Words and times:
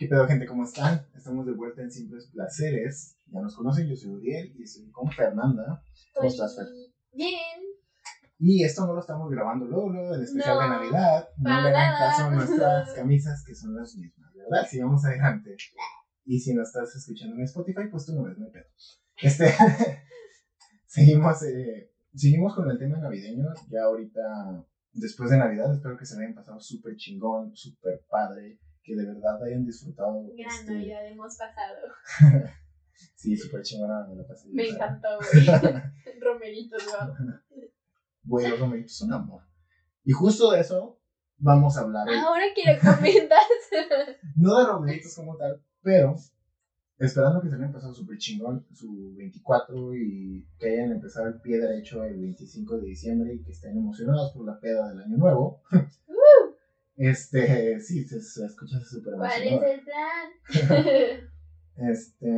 ¿Qué 0.00 0.08
pedo, 0.08 0.26
gente? 0.26 0.46
¿Cómo 0.46 0.64
están? 0.64 1.06
Estamos 1.14 1.44
de 1.44 1.52
vuelta 1.52 1.82
en 1.82 1.90
Simples 1.90 2.30
Placeres. 2.32 3.18
Ya 3.26 3.42
nos 3.42 3.54
conocen, 3.54 3.86
yo 3.86 3.94
soy 3.94 4.12
Uriel 4.12 4.54
y 4.56 4.62
estoy 4.62 4.90
con 4.90 5.12
Fernanda. 5.12 5.84
¿Cómo 6.14 6.26
estás, 6.26 6.56
Fer? 6.56 6.68
Bien. 7.12 7.60
Y 8.38 8.64
esto 8.64 8.86
no 8.86 8.94
lo 8.94 9.00
estamos 9.00 9.30
grabando 9.30 9.66
luego, 9.66 9.90
luego 9.90 10.12
del 10.12 10.22
especial 10.22 10.56
No, 10.56 10.62
de 10.62 10.68
Navidad. 10.70 11.28
No 11.36 11.50
le 11.50 11.68
hagan 11.68 11.98
caso 11.98 12.24
a 12.24 12.30
nuestras 12.30 12.92
camisas 12.96 13.44
que 13.46 13.54
son 13.54 13.76
las 13.76 13.94
mismas, 13.94 14.32
¿verdad? 14.32 14.66
Si 14.66 14.80
vamos 14.80 15.04
adelante. 15.04 15.54
Y 16.24 16.40
si 16.40 16.54
no 16.54 16.62
estás 16.62 16.96
escuchando 16.96 17.36
en 17.36 17.42
Spotify, 17.42 17.88
pues 17.90 18.06
tú 18.06 18.14
no 18.14 18.22
ves, 18.22 18.38
no 18.38 18.46
hay 18.46 18.52
pedo. 18.52 18.64
Este, 19.20 19.52
seguimos, 20.86 21.42
eh, 21.42 21.92
seguimos 22.14 22.54
con 22.54 22.70
el 22.70 22.78
tema 22.78 22.96
navideño. 22.96 23.48
Ya 23.68 23.82
ahorita, 23.82 24.64
después 24.94 25.28
de 25.28 25.36
Navidad, 25.36 25.74
espero 25.74 25.98
que 25.98 26.06
se 26.06 26.16
le 26.16 26.24
hayan 26.24 26.36
pasado 26.36 26.58
súper 26.58 26.96
chingón, 26.96 27.54
súper 27.54 28.02
padre. 28.08 28.60
Que 28.82 28.96
de 28.96 29.06
verdad 29.06 29.42
hayan 29.44 29.64
disfrutado. 29.64 30.22
Gran 30.36 30.50
este, 30.50 30.72
Navidad 30.72 31.06
hemos 31.06 31.36
pasado. 31.36 32.50
Sí, 33.14 33.36
súper 33.36 33.62
chingona, 33.62 34.06
me 34.08 34.16
la 34.16 34.26
pasé. 34.26 34.48
Me 34.50 34.68
encantó, 34.68 35.08
güey. 35.18 35.46
Romeritos, 36.20 36.84
wow. 36.86 37.14
Güey, 38.24 38.48
los 38.50 38.60
romeritos 38.60 38.96
son 38.96 39.12
amor. 39.12 39.42
Y 40.04 40.12
justo 40.12 40.50
de 40.50 40.60
eso 40.60 41.00
vamos 41.38 41.76
a 41.76 41.80
hablar. 41.80 42.08
hoy. 42.08 42.16
Ahora 42.16 42.44
quiero 42.54 42.78
comentar. 42.80 43.38
No 44.36 44.58
de 44.58 44.66
romeritos 44.66 45.14
como 45.14 45.36
tal, 45.36 45.62
pero 45.82 46.14
esperando 46.98 47.40
que 47.40 47.48
se 47.48 47.56
hayan 47.56 47.72
pasado 47.72 47.94
súper 47.94 48.18
chingón 48.18 48.66
su 48.72 49.14
24 49.16 49.94
y 49.96 50.46
que 50.58 50.68
hayan 50.68 50.92
empezado 50.92 51.28
el 51.28 51.40
pie 51.40 51.58
derecho 51.58 52.04
el 52.04 52.18
25 52.20 52.78
de 52.78 52.86
diciembre 52.86 53.34
y 53.34 53.42
que 53.42 53.52
estén 53.52 53.76
emocionados 53.76 54.32
por 54.32 54.46
la 54.46 54.58
peda 54.60 54.88
del 54.90 55.00
año 55.00 55.16
nuevo. 55.16 55.62
Este, 57.00 57.80
sí, 57.80 58.04
se, 58.06 58.20
se 58.20 58.44
escucha 58.44 58.78
súper 58.80 59.14
¿Cuál 59.14 59.42
es 59.42 59.62
el 59.62 59.80
plan? 59.84 61.20
Este, 61.76 62.28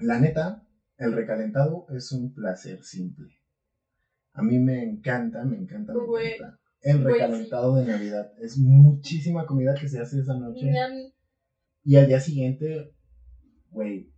la 0.00 0.18
neta, 0.18 0.66
el 0.98 1.12
recalentado 1.14 1.86
es 1.88 2.12
un 2.12 2.34
placer 2.34 2.82
simple. 2.82 3.28
A 4.34 4.42
mí 4.42 4.58
me 4.58 4.82
encanta, 4.84 5.42
me 5.46 5.56
encanta, 5.56 5.94
me 5.94 6.04
Güey. 6.04 6.34
encanta. 6.34 6.58
El 6.82 7.02
Güey, 7.02 7.14
recalentado 7.14 7.76
de 7.76 7.86
Navidad. 7.86 8.30
Es 8.42 8.58
muchísima 8.58 9.46
comida 9.46 9.74
que 9.74 9.88
se 9.88 10.00
hace 10.00 10.20
esa 10.20 10.38
noche. 10.38 10.70
Y 11.82 11.96
al 11.96 12.08
día 12.08 12.20
siguiente, 12.20 12.94
güey, 13.70 14.12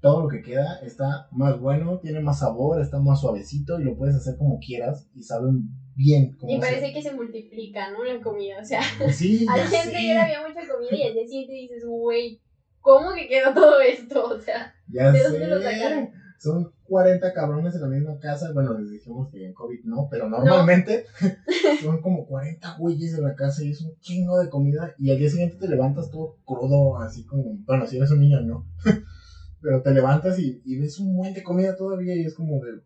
todo 0.00 0.22
lo 0.24 0.28
que 0.28 0.42
queda 0.42 0.80
está 0.80 1.28
más 1.32 1.58
bueno, 1.58 1.98
tiene 2.00 2.20
más 2.20 2.40
sabor, 2.40 2.82
está 2.82 3.00
más 3.00 3.20
suavecito 3.22 3.80
y 3.80 3.84
lo 3.84 3.96
puedes 3.96 4.16
hacer 4.16 4.36
como 4.36 4.58
quieras 4.58 5.08
y 5.14 5.22
saben 5.22 5.70
bien 6.00 6.36
cómo 6.38 6.52
Y 6.52 6.58
parece 6.58 6.92
que 6.92 7.02
se 7.02 7.12
multiplica, 7.12 7.90
¿no? 7.90 8.04
La 8.04 8.20
comida. 8.20 8.60
O 8.60 8.64
sea, 8.64 8.80
Sí, 9.12 9.46
al 9.50 9.68
sé, 9.68 9.78
anterior 9.78 10.18
había 10.18 10.46
mucha 10.46 10.66
comida 10.66 10.96
y 10.96 11.02
al 11.02 11.14
día 11.14 11.26
siguiente 11.26 11.52
dices, 11.52 11.84
güey, 11.86 12.40
¿cómo 12.80 13.12
que 13.14 13.28
quedó 13.28 13.52
todo 13.54 13.80
esto? 13.80 14.24
O 14.24 14.40
sea, 14.40 14.74
ya 14.88 15.12
¿de 15.12 15.22
dónde 15.22 15.38
sé. 15.38 15.46
lo 15.46 15.62
sacaron? 15.62 16.10
Son 16.38 16.72
40 16.84 17.34
cabrones 17.34 17.74
en 17.74 17.82
la 17.82 17.88
misma 17.88 18.18
casa. 18.18 18.50
Bueno, 18.54 18.78
les 18.78 18.90
dijimos 18.90 19.28
que 19.30 19.44
en 19.44 19.52
COVID 19.52 19.84
no, 19.84 20.08
pero 20.10 20.26
normalmente 20.26 21.04
son 21.82 22.00
como 22.00 22.26
40 22.26 22.76
güeyes 22.78 23.12
en 23.12 23.24
la 23.24 23.34
casa 23.34 23.62
y 23.62 23.72
es 23.72 23.82
un 23.82 23.94
chingo 24.00 24.38
de 24.38 24.48
comida. 24.48 24.94
Y 24.96 25.10
al 25.10 25.18
día 25.18 25.28
siguiente 25.28 25.56
te 25.56 25.68
levantas 25.68 26.10
todo 26.10 26.38
crudo, 26.46 26.98
así 26.98 27.26
como. 27.26 27.58
Bueno, 27.66 27.86
si 27.86 27.98
eres 27.98 28.10
un 28.10 28.20
niño, 28.20 28.40
no. 28.40 28.66
pero 29.60 29.82
te 29.82 29.90
levantas 29.92 30.38
y, 30.38 30.62
y 30.64 30.78
ves 30.78 30.98
un 30.98 31.14
buen 31.14 31.34
de 31.34 31.42
comida 31.42 31.76
todavía 31.76 32.14
y 32.14 32.24
es 32.24 32.34
como 32.34 32.64
de. 32.64 32.80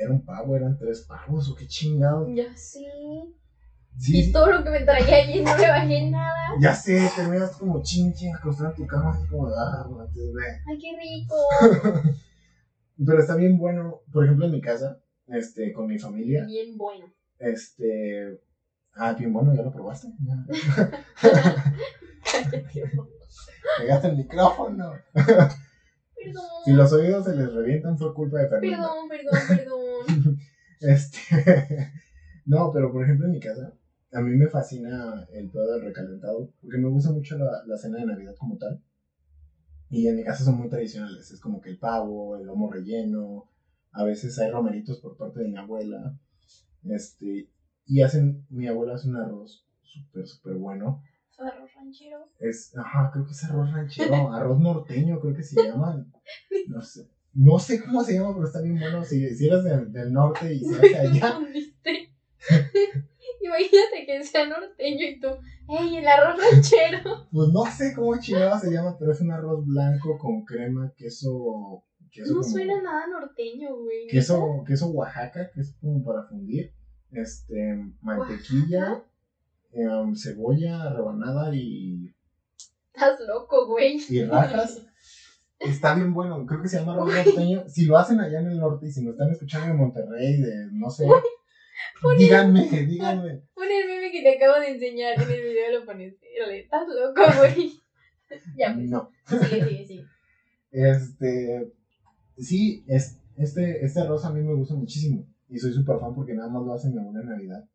Era 0.00 0.12
un 0.12 0.24
pavo, 0.24 0.54
eran 0.56 0.78
tres 0.78 1.04
pavos 1.08 1.50
o 1.50 1.54
qué 1.54 1.66
chingado. 1.66 2.28
ya 2.34 2.54
sí. 2.56 2.86
Sí, 3.98 4.28
Y 4.28 4.32
todo 4.32 4.52
lo 4.52 4.62
que 4.62 4.70
me 4.70 4.84
traía 4.84 5.16
allí 5.24 5.42
no 5.42 5.56
le 5.56 5.68
bajé 5.68 6.08
nada. 6.08 6.36
ya 6.60 6.72
sé, 6.72 7.10
terminas 7.16 7.56
como 7.56 7.82
chin 7.82 8.14
chin 8.14 8.32
acostado 8.32 8.70
en 8.70 8.76
tu 8.76 8.86
cama, 8.86 9.10
así 9.10 9.26
como, 9.26 9.48
ah, 9.48 9.88
ve. 10.14 10.60
Ay, 10.70 10.78
qué 10.78 10.96
rico. 10.96 11.34
Pero 13.04 13.18
está 13.20 13.34
bien 13.34 13.58
bueno, 13.58 14.02
por 14.12 14.22
ejemplo, 14.24 14.46
en 14.46 14.52
mi 14.52 14.60
casa, 14.60 15.00
este, 15.26 15.72
con 15.72 15.88
mi 15.88 15.98
familia, 15.98 16.44
Bien 16.46 16.76
bueno. 16.76 17.06
este, 17.40 18.38
ah, 18.94 19.14
bien 19.14 19.32
bueno, 19.32 19.52
ya 19.54 19.62
lo 19.62 19.72
probaste, 19.72 20.08
pegaste 23.78 24.08
el 24.08 24.16
micrófono. 24.16 24.92
Perdón. 26.24 26.44
Si 26.64 26.72
los 26.72 26.92
oídos 26.92 27.24
se 27.24 27.36
les 27.36 27.52
revientan 27.52 27.98
fue 27.98 28.14
culpa 28.14 28.38
de 28.38 28.48
Fernanda. 28.48 28.88
Perdón, 29.08 29.08
perdón, 29.08 29.40
perdón. 29.48 30.38
Este, 30.80 31.18
no, 32.46 32.70
pero 32.72 32.92
por 32.92 33.02
ejemplo 33.02 33.26
en 33.26 33.32
mi 33.32 33.40
casa, 33.40 33.74
a 34.12 34.20
mí 34.20 34.36
me 34.36 34.46
fascina 34.46 35.26
el 35.32 35.50
pedo 35.50 35.72
del 35.72 35.82
recalentado, 35.82 36.52
porque 36.60 36.78
me 36.78 36.88
gusta 36.88 37.10
mucho 37.10 37.36
la, 37.36 37.64
la 37.66 37.76
cena 37.76 37.98
de 37.98 38.06
Navidad 38.06 38.36
como 38.38 38.56
tal. 38.58 38.80
Y 39.90 40.06
en 40.06 40.16
mi 40.16 40.22
casa 40.22 40.44
son 40.44 40.56
muy 40.56 40.68
tradicionales, 40.68 41.32
es 41.32 41.40
como 41.40 41.60
que 41.60 41.70
el 41.70 41.78
pavo, 41.78 42.36
el 42.36 42.46
lomo 42.46 42.70
relleno, 42.70 43.50
a 43.92 44.04
veces 44.04 44.38
hay 44.38 44.50
romeritos 44.50 45.00
por 45.00 45.16
parte 45.16 45.40
de 45.40 45.48
mi 45.48 45.56
abuela. 45.56 46.16
Este, 46.84 47.50
y 47.86 48.02
hacen, 48.02 48.46
mi 48.50 48.68
abuela 48.68 48.94
hace 48.94 49.08
un 49.08 49.16
arroz 49.16 49.66
súper, 49.82 50.26
súper 50.26 50.54
bueno. 50.54 51.02
Arroz 51.38 51.72
ranchero. 51.74 52.28
Es, 52.40 52.76
ajá, 52.76 53.10
creo 53.12 53.24
que 53.24 53.30
es 53.32 53.44
arroz 53.44 53.70
ranchero, 53.72 54.32
arroz 54.32 54.58
norteño, 54.60 55.20
creo 55.20 55.34
que 55.34 55.42
se 55.42 55.62
llaman. 55.62 56.12
No 56.68 56.80
sé. 56.82 57.08
No 57.34 57.58
sé 57.58 57.80
cómo 57.84 58.02
se 58.02 58.14
llama, 58.14 58.34
pero 58.34 58.46
está 58.46 58.60
bien 58.60 58.78
bueno. 58.78 59.04
Si, 59.04 59.34
si 59.36 59.46
eres 59.46 59.62
del, 59.62 59.92
del 59.92 60.12
norte 60.12 60.52
y 60.52 60.60
se 60.60 60.74
hace 60.76 60.98
allá, 60.98 61.32
¿Dónde 61.34 61.72
Imagínate 63.40 64.06
que 64.06 64.24
sea 64.24 64.46
norteño 64.48 65.06
y 65.06 65.20
tú, 65.20 65.28
¡ey, 65.68 65.96
el 65.98 66.08
arroz 66.08 66.40
ranchero! 66.40 67.28
pues 67.32 67.48
no 67.50 67.64
sé 67.66 67.94
cómo 67.94 68.18
chingado 68.18 68.58
se 68.58 68.70
llama, 68.72 68.96
pero 68.98 69.12
es 69.12 69.20
un 69.20 69.30
arroz 69.30 69.64
blanco 69.64 70.18
con 70.18 70.44
crema, 70.44 70.92
queso. 70.96 71.84
queso 72.10 72.34
No 72.34 72.40
como- 72.40 72.52
suena 72.52 72.82
nada 72.82 73.06
norteño, 73.06 73.76
güey. 73.76 74.08
Queso, 74.08 74.64
queso 74.66 74.88
Oaxaca, 74.90 75.50
que 75.52 75.60
es 75.60 75.76
como 75.80 76.02
para 76.04 76.24
fundir. 76.24 76.72
Este, 77.10 77.74
mantequilla, 78.02 79.02
em, 79.78 80.14
cebolla 80.14 80.92
rebanada 80.92 81.54
y, 81.54 82.14
Estás 82.92 83.20
loco, 83.20 83.66
güey. 83.66 84.00
y 84.08 84.24
rajas. 84.24 84.84
Está 85.58 85.94
bien 85.94 86.12
bueno, 86.14 86.44
creo 86.46 86.62
que 86.62 86.68
se 86.68 86.78
llama 86.78 86.94
arroz 86.94 87.12
norteño. 87.14 87.68
Si 87.68 87.86
lo 87.86 87.96
hacen 87.96 88.20
allá 88.20 88.40
en 88.40 88.48
el 88.48 88.58
norte 88.58 88.86
y 88.86 88.92
si 88.92 89.02
nos 89.02 89.12
están 89.12 89.30
escuchando 89.30 89.70
en 89.70 89.76
Monterrey, 89.76 90.40
de 90.40 90.68
no 90.72 90.88
sé, 90.90 91.06
díganme, 92.18 92.68
díganme. 92.68 93.42
Pon 93.54 93.66
el 93.70 93.88
meme 93.88 94.10
que 94.10 94.22
te 94.22 94.36
acabo 94.36 94.60
de 94.60 94.70
enseñar 94.70 95.14
en 95.14 95.30
el 95.30 95.42
video, 95.42 95.80
lo 95.80 95.86
pones. 95.86 96.14
Estás 96.52 96.86
loco, 96.88 97.22
güey. 97.38 97.72
ya, 98.56 98.74
pues. 98.74 98.90
No. 98.90 99.10
Sigue, 99.26 99.64
sigue, 99.64 99.86
sigue. 99.86 100.04
Este, 100.70 101.72
sí, 102.36 102.84
es, 102.86 103.20
este, 103.36 103.84
este 103.84 104.00
arroz 104.00 104.24
a 104.24 104.32
mí 104.32 104.42
me 104.42 104.54
gusta 104.54 104.74
muchísimo 104.74 105.26
y 105.48 105.58
soy 105.58 105.72
súper 105.72 105.98
fan 105.98 106.14
porque 106.14 106.34
nada 106.34 106.48
más 106.48 106.62
lo 106.64 106.74
hace 106.74 106.88
mi 106.90 106.98
abuela 106.98 107.20
en 107.20 107.28
Navidad. 107.28 107.68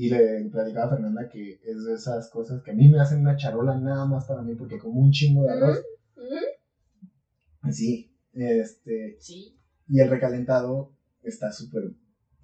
Y 0.00 0.10
le 0.10 0.48
platicaba 0.48 0.86
a 0.86 0.90
Fernanda 0.90 1.28
que 1.28 1.58
es 1.64 1.84
de 1.84 1.94
esas 1.94 2.30
cosas 2.30 2.62
que 2.62 2.70
a 2.70 2.74
mí 2.74 2.88
me 2.88 3.00
hacen 3.00 3.18
una 3.20 3.36
charola 3.36 3.76
nada 3.76 4.04
más 4.06 4.26
para 4.26 4.42
mí 4.42 4.54
porque 4.54 4.78
como 4.78 5.00
un 5.00 5.10
chingo 5.10 5.42
de 5.42 5.50
arroz. 5.50 5.82
Ujú. 6.16 7.72
Sí, 7.72 8.14
este, 8.32 9.16
Sí. 9.18 9.58
y 9.88 9.98
el 10.00 10.08
recalentado 10.08 10.94
está 11.22 11.50
súper, 11.52 11.82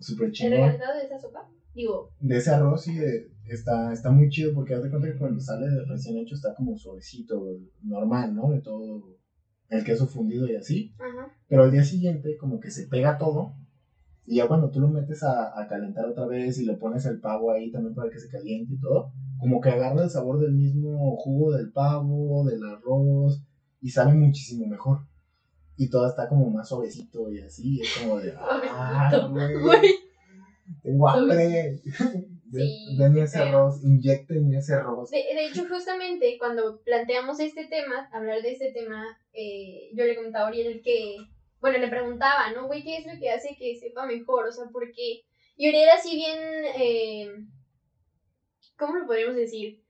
súper 0.01 0.27
¿El 0.27 0.33
chingón. 0.33 0.53
recalentado 0.59 0.99
de 0.99 1.05
esa 1.05 1.19
sopa? 1.21 1.49
Digo, 1.75 2.11
De 2.21 2.37
ese 2.37 2.51
arroz 2.51 2.83
sí 2.83 2.97
de- 2.97 3.31
está, 3.47 3.93
está 3.93 4.11
muy 4.11 4.29
chido 4.31 4.53
porque 4.55 4.75
haz 4.75 4.83
de 4.83 4.91
cuenta 4.91 5.13
que 5.13 5.19
cuando 5.19 5.41
sale 5.41 5.69
de 5.69 5.85
recién 5.85 6.17
hecho 6.19 6.35
está 6.35 6.55
como 6.55 6.77
suavecito, 6.77 7.41
normal, 7.83 8.35
¿no? 8.35 8.51
De 8.51 8.61
todo 8.63 9.17
el 9.69 9.85
queso 9.85 10.07
fundido 10.07 10.49
y 10.49 10.57
así. 10.57 10.93
ajá. 10.99 11.33
Pero 11.49 11.63
al 11.65 11.71
día 11.71 11.85
siguiente 11.85 12.37
como 12.37 12.59
que 12.61 12.71
se 12.71 12.87
pega 12.89 13.17
todo 13.19 13.55
y 14.27 14.37
ya 14.37 14.49
cuando 14.49 14.71
tú 14.71 14.81
lo 14.81 14.89
metes 14.89 15.23
a, 15.23 15.61
a 15.61 15.67
calentar 15.67 16.07
otra 16.07 16.27
vez 16.27 16.59
y 16.59 16.65
le 16.65 16.75
pones 16.75 17.05
el 17.07 17.21
pavo 17.21 17.51
ahí 17.51 17.71
también 17.71 17.95
para 17.95 18.11
que 18.11 18.19
se 18.19 18.31
caliente 18.31 18.75
y 18.75 18.81
todo, 18.81 19.13
como 19.39 19.61
que 19.61 19.71
agarra 19.71 20.05
el 20.05 20.11
sabor 20.11 20.41
del 20.41 20.53
mismo 20.53 21.17
jugo 21.17 21.53
del 21.53 21.71
pavo, 21.73 22.45
del 22.45 22.63
arroz 22.65 23.43
y 23.81 23.91
sabe 23.91 24.15
muchísimo 24.15 24.67
mejor. 24.67 25.01
Y 25.77 25.91
todo 25.91 26.09
está 26.09 26.29
como 26.29 26.49
más 26.51 26.69
suavecito 26.69 27.31
y 27.31 27.41
así, 27.41 27.81
es 27.81 27.99
como 27.99 28.19
de, 28.19 28.33
ah, 28.39 29.09
Suavecito. 29.11 29.61
güey, 29.61 29.91
tengo 30.83 31.09
hambre. 31.09 31.81
Sí, 32.55 32.97
Denme 32.97 33.23
ese 33.23 33.39
arroz, 33.39 33.83
inyectenme 33.83 34.59
ese 34.59 34.75
arroz. 34.75 35.11
De, 35.11 35.17
de 35.17 35.47
hecho, 35.47 35.67
justamente 35.69 36.37
cuando 36.39 36.81
planteamos 36.85 37.41
este 37.41 37.67
tema, 37.67 38.09
hablar 38.13 38.43
de 38.43 38.53
este 38.53 38.71
tema, 38.71 39.05
eh, 39.33 39.91
yo 39.93 40.05
le 40.05 40.15
comentaba 40.15 40.47
a 40.47 40.51
Uriel 40.51 40.81
que, 40.81 41.17
bueno, 41.65 41.79
le 41.79 41.89
preguntaba, 41.89 42.51
¿no, 42.55 42.67
güey, 42.67 42.83
qué 42.85 42.99
es 42.99 43.07
lo 43.07 43.19
que 43.19 43.31
hace 43.31 43.57
que 43.59 43.75
sepa 43.81 44.05
mejor? 44.05 44.47
O 44.47 44.53
sea, 44.53 44.65
porque, 44.71 45.23
y 45.57 45.67
Uriel 45.71 45.89
así 45.89 46.15
bien, 46.15 46.39
eh, 46.77 47.31
¿cómo 48.77 48.97
lo 48.97 49.07
podríamos 49.07 49.35
decir? 49.37 49.83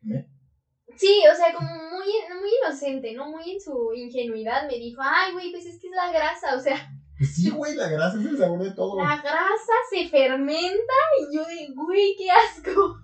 Sí, 0.96 1.22
o 1.32 1.34
sea, 1.34 1.52
como 1.52 1.68
muy, 1.68 2.06
muy 2.40 2.50
inocente, 2.62 3.12
¿no? 3.14 3.28
Muy 3.28 3.50
en 3.50 3.60
su 3.60 3.92
ingenuidad 3.92 4.68
me 4.68 4.76
dijo, 4.78 5.00
ay, 5.04 5.32
güey, 5.32 5.50
pues 5.50 5.66
es 5.66 5.80
que 5.80 5.88
es 5.88 5.92
la 5.96 6.12
grasa, 6.12 6.54
o 6.56 6.60
sea, 6.60 6.76
Pues 7.18 7.34
sí, 7.34 7.50
güey, 7.50 7.74
la 7.74 7.88
grasa 7.88 8.20
es 8.20 8.26
el 8.26 8.38
sabor 8.38 8.62
de 8.62 8.70
todo. 8.70 8.96
la 9.02 9.16
grasa 9.16 9.72
se 9.90 10.08
fermenta 10.08 10.94
y 11.20 11.34
yo 11.36 11.44
de, 11.44 11.74
güey, 11.74 12.14
qué 12.16 12.30
asco. 12.30 12.98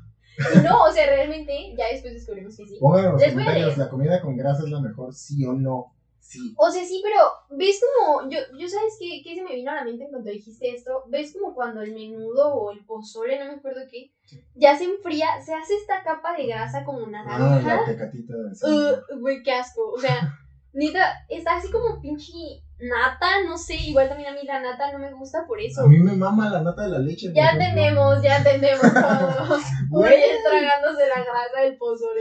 Y 0.55 0.59
no, 0.65 0.85
o 0.85 0.93
sea, 0.93 1.07
realmente 1.07 1.75
ya 1.77 1.89
después 1.91 2.15
descubrimos 2.15 2.57
que 2.57 2.67
sí. 2.69 2.79
Los 2.81 3.21
Les 3.21 3.35
voy 3.35 3.43
a 3.43 3.47
comentarios, 3.47 3.67
leer. 3.67 3.79
¿la 3.79 3.89
comida 3.91 4.21
con 4.23 4.37
grasa 4.37 4.63
es 4.63 4.71
la 4.71 4.81
mejor? 4.81 5.13
¿Sí 5.13 5.45
o 5.45 5.55
no? 5.55 5.97
Sí. 6.31 6.55
O 6.57 6.71
sea, 6.71 6.85
sí, 6.85 7.01
pero 7.03 7.19
ves 7.59 7.81
como, 7.83 8.31
yo, 8.31 8.39
yo 8.57 8.69
sabes 8.69 8.97
qué, 9.01 9.21
qué 9.25 9.35
se 9.35 9.43
me 9.43 9.57
vino 9.57 9.73
a 9.73 9.75
la 9.75 9.85
mente 9.85 10.07
cuando 10.09 10.31
dijiste 10.31 10.71
esto, 10.73 11.03
ves 11.09 11.33
como 11.33 11.53
cuando 11.57 11.83
el 11.83 11.93
menudo 11.93 12.55
o 12.55 12.71
el 12.71 12.85
pozole, 12.85 13.37
no 13.37 13.47
me 13.47 13.55
acuerdo 13.59 13.81
qué, 13.91 14.13
Sí. 14.25 14.41
ya 14.55 14.79
se 14.79 14.85
enfría, 14.85 15.27
se 15.45 15.53
hace 15.53 15.75
esta 15.75 16.05
capa 16.05 16.37
de 16.37 16.47
grasa 16.47 16.85
como 16.85 17.07
Ah, 17.07 17.11
naranja. 17.11 17.77
la 17.81 17.85
tecatita 17.85 18.35
de. 18.37 18.71
Uh, 19.13 19.19
güey, 19.19 19.43
qué 19.43 19.51
asco. 19.51 19.91
O 19.91 19.99
sea, 19.99 20.33
neta, 20.73 21.15
está 21.29 21.57
así 21.57 21.69
como 21.73 22.01
pinche 22.01 22.33
nata, 22.81 23.27
no 23.47 23.57
sé, 23.59 23.77
igual 23.77 24.09
también 24.09 24.31
a 24.31 24.33
mí 24.35 24.41
la 24.45 24.61
nata 24.61 24.93
no 24.93 24.99
me 24.99 25.13
gusta 25.13 25.47
por 25.47 25.61
eso. 25.61 25.83
A 25.83 25.89
mí 25.89 25.99
me 25.99 26.13
mama 26.13 26.49
la 26.51 26.63
nata 26.63 26.83
de 26.83 26.89
la 26.89 26.99
leche. 26.99 27.33
Ya 27.35 27.57
tenemos, 27.57 28.23
ya 28.23 28.43
tenemos 28.43 28.81
todo. 28.81 29.59
Güey. 29.91 30.23
Tragándose 30.49 31.09
la 31.09 31.25
grasa 31.25 31.63
del 31.65 31.77
pozole. 31.77 32.21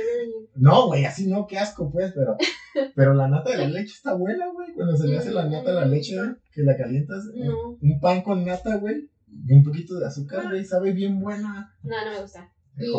No, 0.55 0.87
güey, 0.87 1.05
así 1.05 1.27
no, 1.27 1.45
qué 1.47 1.59
asco, 1.59 1.91
pues, 1.91 2.13
pero, 2.13 2.35
pero 2.95 3.13
la 3.13 3.27
nata 3.27 3.51
de 3.51 3.57
la 3.57 3.67
leche 3.67 3.93
está 3.93 4.13
buena, 4.13 4.47
güey. 4.51 4.73
Cuando 4.73 4.97
se 4.97 5.07
le 5.07 5.17
hace 5.17 5.31
la 5.31 5.45
nata 5.45 5.69
a 5.69 5.73
la 5.73 5.85
leche, 5.85 6.15
¿eh? 6.15 6.35
que 6.51 6.63
la 6.63 6.75
calientas, 6.75 7.25
eh, 7.35 7.45
No, 7.45 7.77
un 7.81 7.99
pan 7.99 8.21
con 8.21 8.43
nata, 8.43 8.77
güey, 8.77 9.09
y 9.47 9.53
un 9.53 9.63
poquito 9.63 9.99
de 9.99 10.07
azúcar, 10.07 10.49
güey, 10.49 10.65
sabe 10.65 10.91
bien 10.93 11.19
buena. 11.19 11.75
no, 11.83 12.05
no 12.05 12.11
me 12.11 12.21
gusta. 12.21 12.51
Y-. 12.77 12.91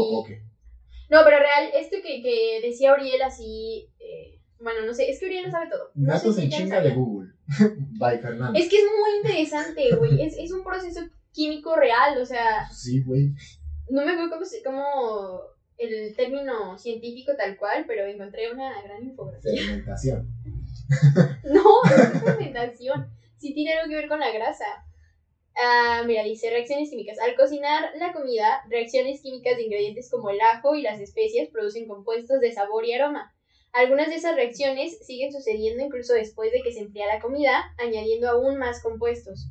No, 1.11 1.19
pero 1.25 1.39
real, 1.39 1.71
esto 1.75 1.97
que, 2.03 2.23
que 2.23 2.61
decía 2.63 2.95
Uriel 2.95 3.23
así, 3.23 3.91
eh, 3.99 4.30
bueno, 4.61 4.85
no 4.87 4.93
sé, 4.95 5.11
es 5.11 5.19
que 5.19 5.27
Uriel 5.27 5.45
lo 5.45 5.51
sabe 5.51 5.69
todo. 5.71 5.91
No 5.95 6.13
sé 6.13 6.19
Datos 6.19 6.37
si 6.37 6.43
en 6.43 6.51
chinga 6.51 6.77
sabía. 6.77 6.91
de 6.91 6.97
Google. 6.97 7.33
Bye, 7.99 8.19
Fernando. 8.19 8.59
Es 8.59 8.69
que 8.69 8.77
es 8.77 8.85
muy 8.85 9.17
interesante, 9.17 9.97
güey. 9.97 10.23
Es, 10.23 10.37
es 10.39 10.53
un 10.53 10.63
proceso 10.63 11.01
químico 11.33 11.77
real, 11.77 12.19
o 12.21 12.27
sea, 12.27 12.69
Sí, 12.71 13.03
güey. 13.03 13.31
no 13.89 14.05
me 14.05 14.13
acuerdo 14.13 14.37
cómo 14.65 15.41
el 15.79 16.15
término 16.15 16.77
científico 16.79 17.33
tal 17.37 17.57
cual, 17.57 17.85
pero 17.87 18.05
encontré 18.05 18.53
una 18.53 18.83
gran 18.83 19.03
infografía. 19.03 19.53
Fermentación. 19.63 20.29
No, 21.45 21.63
no 21.85 21.95
es 22.03 22.23
fermentación. 22.23 23.09
Sí 23.39 23.55
tiene 23.55 23.75
algo 23.75 23.89
que 23.89 23.97
ver 23.97 24.09
con 24.09 24.21
la 24.21 24.33
grasa. 24.33 24.65
Ah, 25.57 26.03
mira, 26.07 26.25
dice 26.25 26.51
reacciones 26.51 26.91
químicas. 26.91 27.19
Al 27.19 27.35
cocinar 27.37 27.91
la 27.99 28.13
comida, 28.13 28.61
reacciones 28.69 29.21
químicas 29.21 29.57
de 29.57 29.65
ingredientes 29.65 30.11
como 30.11 30.31
el 30.31 30.41
ajo 30.41 30.75
y 30.75 30.83
las 30.83 31.01
especias 31.01 31.49
producen 31.49 31.87
compuestos 31.89 32.41
de 32.41 32.53
sabor 32.53 32.85
y 32.85 32.93
aroma. 32.93 33.33
Algunas 33.73 34.09
de 34.09 34.17
esas 34.17 34.35
reacciones 34.35 34.99
siguen 35.07 35.33
sucediendo 35.33 35.85
incluso 35.85 36.13
después 36.15 36.51
de 36.53 36.61
que 36.63 36.73
se 36.73 36.81
enfría 36.81 37.07
la 37.07 37.21
comida, 37.21 37.63
añadiendo 37.79 38.29
aún 38.29 38.59
más 38.59 38.83
compuestos. 38.83 39.49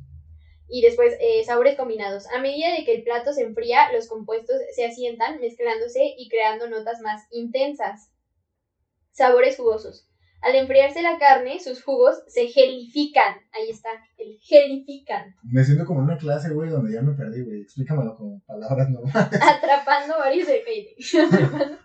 Y 0.68 0.82
después, 0.82 1.14
eh, 1.20 1.42
sabores 1.44 1.76
combinados. 1.76 2.26
A 2.28 2.38
medida 2.40 2.72
de 2.76 2.84
que 2.84 2.94
el 2.94 3.02
plato 3.02 3.32
se 3.32 3.42
enfría, 3.42 3.90
los 3.92 4.08
compuestos 4.08 4.56
se 4.74 4.84
asientan, 4.84 5.40
mezclándose 5.40 6.00
y 6.16 6.28
creando 6.28 6.68
notas 6.68 7.00
más 7.00 7.22
intensas. 7.30 8.12
Sabores 9.10 9.56
jugosos. 9.56 10.06
Al 10.42 10.54
enfriarse 10.54 11.02
la 11.02 11.18
carne, 11.18 11.60
sus 11.60 11.82
jugos 11.82 12.14
se 12.28 12.46
gelifican. 12.46 13.36
Ahí 13.52 13.68
está, 13.68 13.90
el 14.16 14.38
gelifican. 14.40 15.34
Me 15.42 15.64
siento 15.64 15.84
como 15.84 16.00
en 16.00 16.04
una 16.06 16.16
clase, 16.18 16.50
güey, 16.50 16.70
donde 16.70 16.94
ya 16.94 17.02
me 17.02 17.12
perdí, 17.14 17.42
güey. 17.42 17.62
Explícamelo 17.62 18.16
con 18.16 18.40
palabras 18.42 18.88
normales. 18.90 19.40
Atrapando 19.42 20.18
varios 20.18 20.46
de 20.46 20.62
Atrapando- 21.20 21.78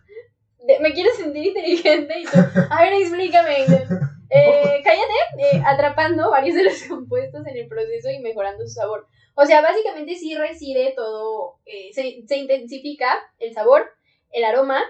de- 0.67 0.79
Me 0.79 0.93
quiero 0.93 1.11
sentir 1.15 1.45
inteligente 1.47 2.19
y 2.19 2.23
tú, 2.25 2.37
a 2.69 2.81
ver, 2.81 2.93
explícame. 2.93 3.65
Eh, 4.37 4.81
cállate, 4.83 5.13
eh, 5.55 5.61
atrapando 5.65 6.31
varios 6.31 6.55
de 6.55 6.63
los 6.63 6.81
compuestos 6.89 7.45
en 7.47 7.55
el 7.57 7.67
proceso 7.67 8.09
y 8.09 8.19
mejorando 8.19 8.63
su 8.67 8.73
sabor. 8.73 9.07
O 9.35 9.45
sea, 9.45 9.61
básicamente 9.61 10.15
sí 10.15 10.35
reside 10.35 10.93
todo, 10.95 11.59
eh, 11.65 11.93
se, 11.93 12.23
se 12.27 12.37
intensifica 12.37 13.07
el 13.37 13.53
sabor, 13.53 13.87
el 14.31 14.43
aroma, 14.43 14.81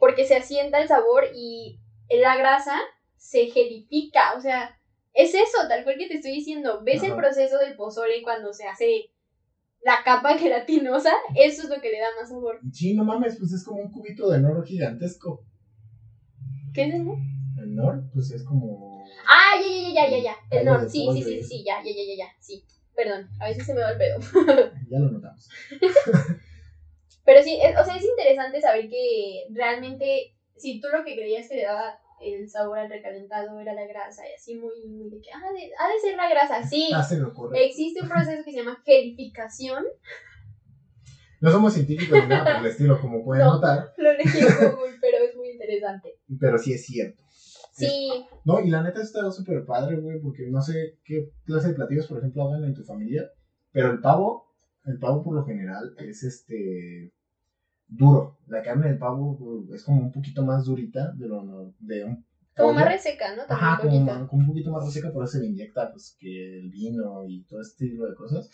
porque 0.00 0.24
se 0.24 0.36
asienta 0.36 0.80
el 0.80 0.88
sabor 0.88 1.28
y 1.34 1.78
la 2.10 2.36
grasa 2.36 2.78
se 3.16 3.46
gelifica. 3.46 4.34
O 4.36 4.40
sea, 4.40 4.78
es 5.14 5.32
eso, 5.34 5.58
tal 5.68 5.84
cual 5.84 5.96
que 5.96 6.08
te 6.08 6.14
estoy 6.14 6.32
diciendo. 6.32 6.80
¿Ves 6.82 7.04
el 7.04 7.14
proceso 7.14 7.58
del 7.58 7.76
pozole 7.76 8.22
cuando 8.22 8.52
se 8.52 8.66
hace 8.66 9.10
la 9.86 10.02
capa 10.04 10.36
gelatinosa? 10.36 11.12
Eso 11.36 11.62
es 11.62 11.68
lo 11.68 11.80
que 11.80 11.90
le 11.90 12.00
da 12.00 12.08
más 12.18 12.28
sabor. 12.28 12.58
Sí, 12.72 12.92
no 12.94 13.04
mames, 13.04 13.36
pues 13.38 13.52
es 13.52 13.62
como 13.64 13.80
un 13.80 13.90
cubito 13.92 14.28
de 14.28 14.40
noro 14.40 14.62
gigantesco. 14.64 15.44
¿Qué 16.74 16.84
es 16.84 16.94
eso? 16.94 17.14
El 17.62 17.74
nor, 17.76 18.02
pues 18.12 18.30
es 18.32 18.42
como. 18.42 19.04
Ah, 19.28 19.52
ya, 19.60 19.68
ya, 19.68 20.08
ya, 20.10 20.16
ya, 20.18 20.22
ya. 20.24 20.34
El 20.50 20.64
nor, 20.64 20.90
sí, 20.90 21.06
sí, 21.12 21.22
sí, 21.22 21.42
sí, 21.42 21.64
ya, 21.64 21.76
ya, 21.84 21.90
ya, 21.92 22.02
ya, 22.02 22.16
ya, 22.24 22.28
sí. 22.40 22.64
Perdón, 22.96 23.28
a 23.40 23.48
veces 23.48 23.64
se 23.64 23.74
me 23.74 23.80
va 23.82 23.90
el 23.90 23.98
pedo. 23.98 24.18
Ya 24.90 24.98
lo 24.98 25.10
notamos. 25.10 25.48
Pero 27.24 27.42
sí, 27.42 27.58
es- 27.62 27.78
o 27.78 27.84
sea, 27.84 27.96
es 27.96 28.04
interesante 28.04 28.60
saber 28.60 28.88
que 28.88 29.44
realmente, 29.50 30.32
si 30.56 30.80
tú 30.80 30.88
lo 30.88 31.04
que 31.04 31.14
creías 31.14 31.48
que 31.48 31.56
le 31.56 31.62
daba 31.62 31.98
el 32.20 32.48
sabor 32.48 32.78
al 32.78 32.88
recalentado 32.90 33.58
era 33.60 33.74
la 33.74 33.86
grasa 33.86 34.22
y 34.28 34.34
así 34.34 34.54
muy, 34.56 34.86
muy 34.86 35.10
de 35.10 35.20
que, 35.20 35.30
ah, 35.32 35.52
de- 35.52 35.70
ha 35.78 35.92
de 35.92 35.98
ser 36.00 36.16
la 36.16 36.28
grasa, 36.28 36.62
sí. 36.62 36.90
Ah, 36.94 37.02
se 37.02 37.16
me 37.18 37.24
ocurre. 37.24 37.64
Existe 37.64 38.02
un 38.02 38.08
proceso 38.08 38.42
que 38.44 38.52
se 38.52 38.58
llama 38.58 38.80
gelificación. 38.84 39.84
No 41.40 41.50
somos 41.50 41.74
científicos 41.74 42.18
ni 42.22 42.26
nada 42.28 42.56
por 42.56 42.64
el 42.64 42.70
estilo, 42.72 42.98
como 43.00 43.22
pueden 43.22 43.44
No. 43.44 43.54
notar, 43.54 43.92
Lo 43.98 44.12
leí 44.14 44.26
en 44.26 44.54
Google, 44.54 44.96
pero 45.00 45.18
es 45.18 45.36
muy 45.36 45.50
interesante. 45.50 46.18
pero 46.40 46.58
sí 46.58 46.72
es 46.72 46.86
cierto. 46.86 47.22
Sí, 47.28 48.08
No, 48.46 48.60
y 48.60 48.70
la 48.70 48.82
neta 48.82 49.02
está 49.02 49.30
súper 49.30 49.66
padre, 49.66 49.96
güey, 49.96 50.18
porque 50.20 50.46
no 50.48 50.62
sé 50.62 50.98
qué 51.04 51.28
clase 51.44 51.68
de 51.68 51.74
platillos, 51.74 52.06
por 52.06 52.18
ejemplo, 52.18 52.44
hagan 52.44 52.64
en 52.64 52.72
tu 52.74 52.82
familia, 52.82 53.28
pero 53.70 53.90
el 53.90 54.00
pavo, 54.00 54.46
el 54.86 54.98
pavo 54.98 55.22
por 55.22 55.34
lo 55.34 55.44
general 55.44 55.94
es 55.98 56.22
este 56.22 57.12
duro. 57.88 58.36
La 58.46 58.62
carne 58.62 58.86
del 58.88 58.98
pavo 58.98 59.34
güey, 59.36 59.74
es 59.74 59.82
como 59.82 60.00
un 60.02 60.12
poquito 60.12 60.44
más 60.44 60.64
durita 60.64 61.10
de 61.12 61.26
lo 61.28 61.72
de 61.78 62.04
un 62.04 62.24
como 62.56 62.72
más 62.72 62.86
reseca, 62.86 63.34
¿no? 63.36 63.44
También 63.44 63.68
Ajá, 63.68 63.70
un 63.72 63.76
como, 63.88 63.98
poquito. 64.06 64.18
ma- 64.20 64.26
como 64.28 64.40
un 64.42 64.46
poquito 64.48 64.70
más 64.72 64.84
reseca, 64.86 65.12
por 65.12 65.24
eso 65.24 65.32
se 65.34 65.40
le 65.40 65.46
inyecta 65.48 65.90
pues 65.92 66.16
que 66.18 66.58
el 66.60 66.70
vino 66.70 67.26
y 67.26 67.42
todo 67.44 67.60
este 67.60 67.86
tipo 67.88 68.06
de 68.06 68.14
cosas. 68.14 68.50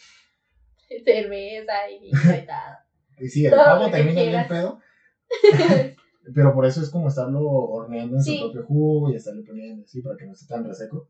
Cerveza 1.05 1.91
y 1.91 2.01
vino 2.01 2.19
y 2.43 2.47
tal. 2.47 2.77
Y 3.19 3.29
sí, 3.29 3.45
el 3.45 3.53
Todo 3.53 3.65
pavo 3.65 3.91
termina 3.91 4.23
bien 4.23 4.49
pedo, 4.49 4.81
pero 6.35 6.53
por 6.55 6.67
eso 6.67 6.81
es 6.83 6.91
como 6.91 7.09
estarlo 7.09 7.41
horneando 7.47 8.17
en 8.17 8.23
Sí. 8.23 8.39
su 8.39 8.45
propio 8.45 8.65
jugo 8.67 9.11
y 9.11 9.15
estarle 9.17 9.43
poniendo 9.43 9.85
así 9.85 10.03
para 10.03 10.17
que 10.17 10.27
no 10.27 10.33
esté 10.33 10.47
tan 10.47 10.65
reseco. 10.65 11.09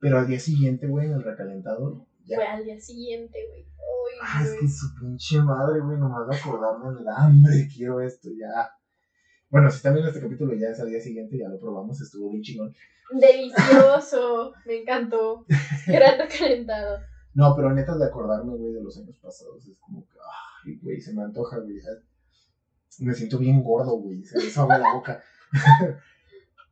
Pero 0.00 0.18
al 0.18 0.26
día 0.26 0.40
siguiente, 0.40 0.86
güey, 0.86 1.06
en 1.06 1.12
el 1.14 1.22
recalentado, 1.22 2.06
ya. 2.26 2.36
Fue 2.36 2.46
al 2.46 2.64
día 2.64 2.78
siguiente, 2.80 3.38
güey. 3.48 3.62
Ay, 3.62 4.18
Ah, 4.22 4.42
es 4.42 4.48
güey. 4.50 4.60
que 4.60 4.68
su 4.68 4.94
pinche 5.00 5.40
madre, 5.42 5.80
güey, 5.80 5.98
nomás 5.98 6.28
de 6.28 6.36
acordarme 6.36 6.92
me 6.98 7.04
da 7.04 7.16
hambre, 7.16 7.68
quiero 7.74 8.00
esto, 8.00 8.28
ya. 8.38 8.70
Bueno, 9.50 9.70
si 9.70 9.76
están 9.76 9.94
viendo 9.94 10.10
este 10.10 10.20
capítulo 10.22 10.54
ya 10.54 10.68
es 10.70 10.80
al 10.80 10.88
día 10.90 11.00
siguiente, 11.00 11.38
ya 11.38 11.48
lo 11.48 11.58
probamos, 11.60 12.00
estuvo 12.00 12.30
bien 12.30 12.42
chingón. 12.42 12.74
Delicioso, 13.12 14.52
me 14.66 14.80
encantó. 14.80 15.44
Gran 15.86 16.18
recalentado. 16.18 16.98
No, 17.34 17.54
pero 17.56 17.72
neta 17.72 17.96
de 17.96 18.04
acordarme, 18.06 18.56
güey, 18.56 18.72
de 18.72 18.82
los 18.82 18.96
años 18.98 19.18
pasados, 19.18 19.66
es 19.66 19.78
como 19.78 20.04
que, 20.06 20.16
ay, 20.66 20.78
güey, 20.82 21.00
se 21.00 21.12
me 21.12 21.22
antoja, 21.22 21.58
güey. 21.58 21.76
Me 23.00 23.12
siento 23.14 23.38
bien 23.38 23.62
gordo, 23.62 23.96
güey, 23.98 24.24
se 24.24 24.38
me 24.38 24.62
agua 24.62 24.78
la 24.78 24.92
boca. 24.94 25.22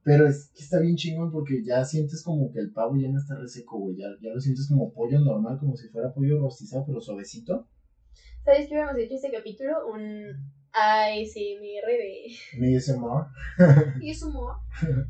pero 0.04 0.26
es 0.26 0.50
que 0.54 0.62
está 0.62 0.80
bien 0.80 0.96
chingón 0.96 1.30
porque 1.30 1.62
ya 1.64 1.84
sientes 1.84 2.22
como 2.22 2.50
que 2.52 2.58
el 2.58 2.72
pavo 2.72 2.96
ya 2.96 3.08
no 3.08 3.18
está 3.18 3.36
reseco, 3.36 3.78
güey, 3.78 3.96
ya, 3.96 4.06
ya 4.20 4.30
lo 4.34 4.40
sientes 4.40 4.68
como 4.68 4.92
pollo 4.92 5.20
normal, 5.20 5.58
como 5.58 5.76
si 5.76 5.88
fuera 5.88 6.12
pollo 6.12 6.40
rostizado, 6.40 6.84
pero 6.86 7.00
suavecito. 7.00 7.68
¿Sabes 8.44 8.66
qué 8.66 8.74
hubiéramos 8.74 8.98
hecho 8.98 9.14
este 9.14 9.30
capítulo? 9.30 9.86
Un 9.92 10.52
ASMR 10.72 11.86
de. 11.86 12.32
Me 12.58 12.76
ASMR. 12.76 13.26
¿Y 14.00 14.10
es 14.10 14.22
humor? 14.22 14.56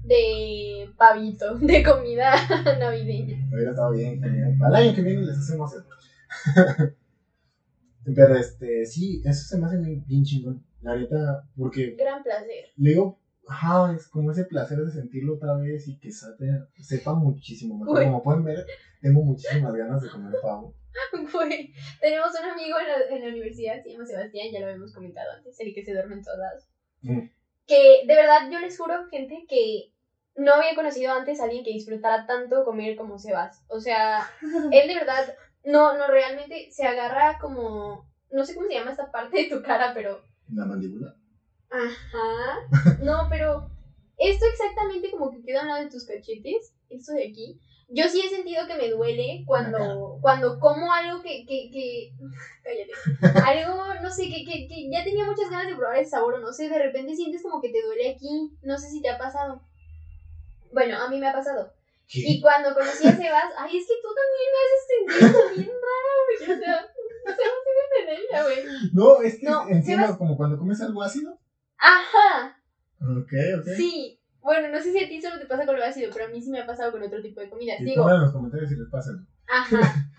De 0.05 0.91
pavito, 0.99 1.57
de 1.57 1.83
comida 1.83 2.35
navideña. 2.79 3.49
Hubiera 3.51 3.71
estado 3.71 3.93
bien, 3.93 4.21
genial. 4.23 4.59
Al 4.63 4.75
año 4.75 4.95
que 4.95 5.03
viene 5.03 5.23
les 5.23 5.39
hacemos 5.39 5.73
esto. 5.75 5.95
Pero 8.05 8.37
este, 8.37 8.85
sí, 8.85 9.23
eso 9.25 9.45
se 9.47 9.59
me 9.59 9.67
hace 9.67 9.79
bien, 9.79 10.05
bien 10.07 10.25
chingón. 10.25 10.63
La 10.83 10.97
neta, 10.97 11.49
porque 11.57 11.95
Gran 11.97 12.23
placer. 12.25 12.67
le 12.77 12.91
digo, 12.91 13.21
ajá, 13.49 13.93
es 13.95 14.09
como 14.09 14.31
ese 14.31 14.45
placer 14.45 14.79
de 14.79 14.91
sentirlo 14.91 15.35
otra 15.35 15.55
vez 15.55 15.87
y 15.89 15.99
que 15.99 16.11
sabe- 16.11 16.67
sepa 16.81 17.15
muchísimo 17.15 17.79
mejor. 17.79 18.03
Como 18.05 18.23
pueden 18.23 18.45
ver, 18.45 18.67
tengo 19.01 19.23
muchísimas 19.23 19.75
ganas 19.75 20.03
de 20.03 20.11
comer 20.11 20.35
pavo. 20.43 20.75
Güey, 21.33 21.73
tenemos 22.01 22.31
un 22.39 22.51
amigo 22.51 22.77
en 22.79 22.87
la, 22.87 23.17
en 23.17 23.23
la 23.23 23.29
universidad, 23.29 23.83
se 23.83 23.91
llama 23.93 24.05
Sebastián, 24.07 24.49
ya 24.53 24.61
lo 24.61 24.67
habíamos 24.67 24.93
comentado 24.93 25.31
antes, 25.33 25.59
el 25.61 25.75
que 25.75 25.85
se 25.85 25.93
duerme 25.93 26.17
en 26.17 26.23
todos 26.23 26.39
lados. 26.39 26.69
Mm. 27.03 27.21
Que 27.67 28.03
de 28.07 28.15
verdad 28.15 28.51
yo 28.51 28.59
les 28.61 28.77
juro, 28.77 29.07
gente, 29.11 29.47
que 29.49 29.93
no 30.37 30.55
había 30.55 30.75
conocido 30.75 31.13
antes 31.13 31.41
a 31.41 31.45
alguien 31.45 31.65
que 31.65 31.73
disfrutara 31.73 32.27
tanto 32.27 32.65
comer 32.65 32.97
como 32.97 33.19
Sebas. 33.19 33.65
O 33.69 33.81
sea, 33.81 34.27
él 34.73 34.89
de 34.89 34.95
verdad, 34.95 35.35
no, 35.65 35.97
no, 35.97 36.07
realmente 36.09 36.69
se 36.71 36.85
agarra 36.87 37.39
como, 37.41 38.07
no 38.31 38.45
sé 38.45 38.55
cómo 38.55 38.67
se 38.67 38.75
llama 38.75 38.91
esta 38.91 39.11
parte 39.11 39.43
de 39.45 39.49
tu 39.49 39.63
cara, 39.63 39.93
pero 39.95 40.21
La 40.53 40.67
mandíbula. 40.67 41.15
Ajá. 41.73 42.69
No, 43.03 43.27
pero 43.29 43.69
esto 44.19 44.45
exactamente 44.53 45.11
como 45.11 45.31
que 45.31 45.43
queda 45.43 45.61
a 45.61 45.63
un 45.63 45.69
lado 45.69 45.85
de 45.85 45.91
tus 45.91 46.05
cachetes, 46.05 46.75
esto 46.89 47.13
de 47.13 47.29
aquí, 47.29 47.59
yo 47.89 48.09
sí 48.09 48.23
he 48.25 48.29
sentido 48.29 48.67
que 48.67 48.77
me 48.77 48.89
duele 48.89 49.43
cuando, 49.47 50.19
cuando 50.21 50.59
como 50.59 50.93
algo 50.93 51.23
que, 51.23 51.45
que, 51.47 51.71
que 51.71 52.13
cállate, 52.63 53.43
algo, 53.45 53.95
no 54.03 54.11
sé, 54.11 54.29
que, 54.29 54.45
que, 54.45 54.69
que 54.69 54.89
ya 54.91 55.05
tenía 55.05 55.25
muchas 55.25 55.51
ganas 55.51 55.67
de 55.67 55.77
probar 55.77 55.99
el 55.99 56.07
sabor 56.07 56.35
o 56.35 56.41
no 56.41 56.53
sé, 56.53 56.69
de 56.69 56.79
repente 56.79 57.17
sientes 57.17 57.43
como 57.43 57.61
que 57.61 57.71
te 57.71 57.83
duele 57.83 58.11
aquí, 58.11 58.57
no 58.63 58.79
sé 58.79 58.89
si 58.89 59.03
te 59.03 59.11
ha 59.11 59.19
pasado. 59.19 59.63
Bueno, 60.73 60.97
a 60.99 61.09
mí 61.11 61.19
me 61.19 61.29
ha 61.29 61.33
pasado. 61.33 61.73
Y 62.15 62.41
cuando 62.41 62.75
conocí 62.75 63.07
a 63.07 63.17
Sebas, 63.17 63.53
ay, 63.57 63.77
es 63.77 63.87
que 63.87 63.95
tú 64.03 64.09
también 64.15 64.49
me 64.53 64.61
haces 64.63 65.41
sentir 65.41 65.65
bien 65.65 65.77
raro, 65.81 66.13
güey, 66.27 66.57
o 66.57 66.61
sea, 66.61 66.81
no 67.25 67.33
sé 67.33 67.43
me 68.05 68.13
ella, 68.15 68.43
güey. 68.43 68.91
No, 68.93 69.23
es 69.23 69.39
que 69.39 69.47
no, 69.47 69.69
entiendo 69.69 70.19
como 70.19 70.37
cuando 70.37 70.59
comes 70.59 70.81
algo 70.81 71.03
ácido. 71.03 71.39
Ajá. 71.83 72.57
Ok, 73.01 73.33
ok. 73.59 73.67
Sí, 73.77 74.21
bueno, 74.41 74.69
no 74.69 74.81
sé 74.81 74.93
si 74.93 75.05
a 75.05 75.09
ti 75.09 75.21
solo 75.21 75.39
te 75.39 75.47
pasa 75.47 75.67
con 75.67 75.77
lo 75.77 75.85
ácido, 75.85 76.11
pero 76.13 76.27
a 76.27 76.29
mí 76.29 76.41
sí 76.41 76.51
me 76.51 76.61
ha 76.61 76.67
pasado 76.67 76.93
con 76.93 77.03
otro 77.03 77.21
tipo 77.21 77.41
de 77.41 77.51
comidas. 77.51 77.81
Y 77.81 77.85
Digo, 77.85 78.09
en 78.09 78.21
los 78.21 78.33
comentarios 78.33 78.71
si 78.71 78.77
les 78.77 78.89
pasa. 78.89 79.11
Ajá. 79.49 79.81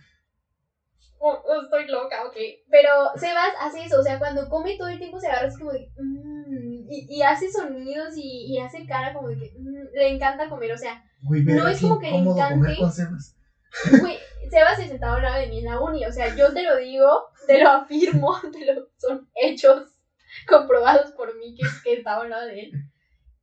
Oh, 1.25 1.41
oh, 1.45 1.61
estoy 1.63 1.87
loca, 1.87 2.25
ok. 2.25 2.35
Pero 2.69 2.89
Sebas 3.15 3.53
hace 3.61 3.85
eso, 3.85 3.97
o 3.97 4.03
sea, 4.03 4.19
cuando 4.19 4.49
come 4.49 4.75
todo 4.77 4.89
el 4.89 4.99
tiempo 4.99 5.21
se 5.21 5.27
agarra 5.27 5.47
así 5.47 5.57
como 5.57 5.71
de. 5.71 5.89
Mmm, 5.95 6.85
y, 6.89 7.07
y, 7.09 7.21
hace 7.21 7.49
sonidos 7.49 8.17
y, 8.17 8.53
y, 8.53 8.59
hace 8.59 8.85
cara 8.85 9.13
como 9.13 9.29
de 9.29 9.37
que 9.37 9.53
mmm, 9.55 9.87
le 9.93 10.09
encanta 10.09 10.49
comer, 10.49 10.73
o 10.73 10.77
sea, 10.77 11.01
no 11.21 11.67
es 11.69 11.79
como 11.79 11.97
que 11.97 12.11
le 12.11 12.17
encante. 12.17 12.75
Con 12.77 12.91
Sebas. 12.91 13.37
Güey, 14.01 14.17
Sebas 14.49 14.75
se 14.75 14.89
sentaba 14.89 15.15
al 15.15 15.21
lado 15.21 15.39
de 15.39 15.47
mí 15.47 15.59
en 15.59 15.65
la 15.65 15.79
uni, 15.79 16.05
o 16.05 16.11
sea, 16.11 16.35
yo 16.35 16.51
te 16.51 16.63
lo 16.63 16.75
digo, 16.75 17.07
te 17.47 17.63
lo 17.63 17.69
afirmo, 17.69 18.35
te 18.51 18.65
lo, 18.65 18.89
son 18.97 19.29
hechos 19.33 19.92
comprobados 20.47 21.11
por 21.11 21.37
mí 21.37 21.55
que, 21.55 21.63
que 21.83 21.93
estaba 21.93 22.23
al 22.23 22.29
lado 22.29 22.47
de 22.47 22.61
él. 22.61 22.71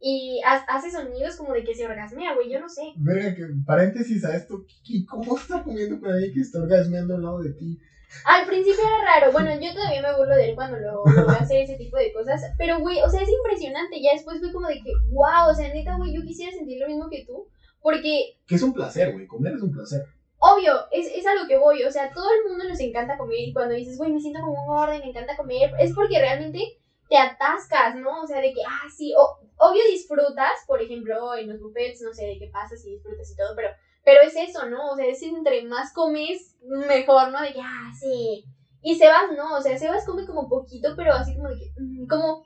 Y 0.02 0.40
hace 0.44 0.90
sonidos 0.90 1.36
como 1.36 1.52
de 1.52 1.62
que 1.62 1.74
se 1.74 1.84
orgasmea, 1.84 2.34
güey, 2.34 2.50
yo 2.50 2.58
no 2.58 2.70
sé. 2.70 2.94
Verga, 2.96 3.34
que 3.34 3.46
paréntesis 3.66 4.24
a 4.24 4.34
esto, 4.34 4.64
¿cómo 5.06 5.36
está 5.36 5.62
comiendo 5.62 6.00
con 6.00 6.10
alguien 6.10 6.32
que 6.32 6.40
está 6.40 6.58
orgasmeando 6.58 7.16
al 7.16 7.22
lado 7.22 7.42
de 7.42 7.52
ti? 7.52 7.78
Al 8.24 8.46
principio 8.46 8.82
era 8.82 9.04
raro, 9.04 9.32
bueno, 9.32 9.50
yo 9.60 9.72
todavía 9.72 10.02
me 10.02 10.16
burlo 10.16 10.34
de 10.34 10.48
él 10.48 10.54
cuando 10.56 10.78
lo, 10.78 11.04
lo 11.04 11.28
hace 11.30 11.62
ese 11.62 11.76
tipo 11.76 11.96
de 11.96 12.12
cosas, 12.12 12.42
pero 12.58 12.80
güey, 12.80 13.00
o 13.02 13.08
sea, 13.08 13.22
es 13.22 13.28
impresionante, 13.28 14.02
ya 14.02 14.12
después 14.12 14.40
fue 14.40 14.52
como 14.52 14.66
de 14.66 14.82
que, 14.82 14.92
wow, 15.10 15.50
o 15.50 15.54
sea, 15.54 15.72
neta, 15.72 15.96
güey, 15.96 16.12
yo 16.14 16.22
quisiera 16.22 16.50
sentir 16.50 16.80
lo 16.80 16.88
mismo 16.88 17.08
que 17.08 17.24
tú, 17.24 17.46
porque... 17.80 18.38
Que 18.46 18.56
es 18.56 18.62
un 18.62 18.72
placer, 18.72 19.12
güey, 19.12 19.26
comer 19.26 19.54
es 19.54 19.62
un 19.62 19.70
placer. 19.70 20.06
Obvio, 20.38 20.72
es, 20.90 21.06
es 21.14 21.26
a 21.26 21.34
lo 21.34 21.46
que 21.46 21.58
voy, 21.58 21.84
o 21.84 21.90
sea, 21.92 22.10
todo 22.12 22.26
el 22.32 22.50
mundo 22.50 22.64
nos 22.68 22.80
encanta 22.80 23.16
comer 23.16 23.40
y 23.40 23.52
cuando 23.52 23.74
dices, 23.74 23.96
güey, 23.96 24.12
me 24.12 24.20
siento 24.20 24.40
como 24.40 24.64
un 24.64 24.70
orden, 24.70 25.00
me 25.00 25.10
encanta 25.10 25.36
comer, 25.36 25.70
es 25.78 25.92
porque 25.94 26.18
realmente 26.18 26.79
te 27.10 27.18
atascas, 27.18 27.96
¿no? 27.96 28.22
O 28.22 28.26
sea, 28.26 28.40
de 28.40 28.52
que, 28.54 28.62
ah, 28.64 28.88
sí, 28.96 29.12
obvio 29.58 29.82
disfrutas, 29.90 30.64
por 30.66 30.80
ejemplo, 30.80 31.34
en 31.34 31.48
los 31.48 31.60
buffets, 31.60 32.00
no 32.02 32.14
sé 32.14 32.24
de 32.24 32.38
qué 32.38 32.48
pasas 32.52 32.86
y 32.86 32.92
disfrutas 32.92 33.28
y 33.32 33.36
todo, 33.36 33.48
pero, 33.56 33.68
pero 34.04 34.20
es 34.22 34.36
eso, 34.36 34.70
¿no? 34.70 34.92
O 34.92 34.96
sea, 34.96 35.06
es 35.06 35.20
entre 35.24 35.62
más 35.64 35.92
comes, 35.92 36.56
mejor, 36.62 37.32
¿no? 37.32 37.42
De 37.42 37.52
que, 37.52 37.60
ah, 37.60 37.90
sí. 37.98 38.44
Y 38.82 38.94
Sebas 38.94 39.32
no, 39.36 39.58
o 39.58 39.60
sea, 39.60 39.76
Sebas 39.76 40.06
come 40.06 40.24
como 40.24 40.48
poquito, 40.48 40.94
pero 40.96 41.12
así 41.12 41.34
como 41.34 41.48
de 41.48 41.56
que, 41.56 41.72
mm, 41.80 42.06
como, 42.06 42.44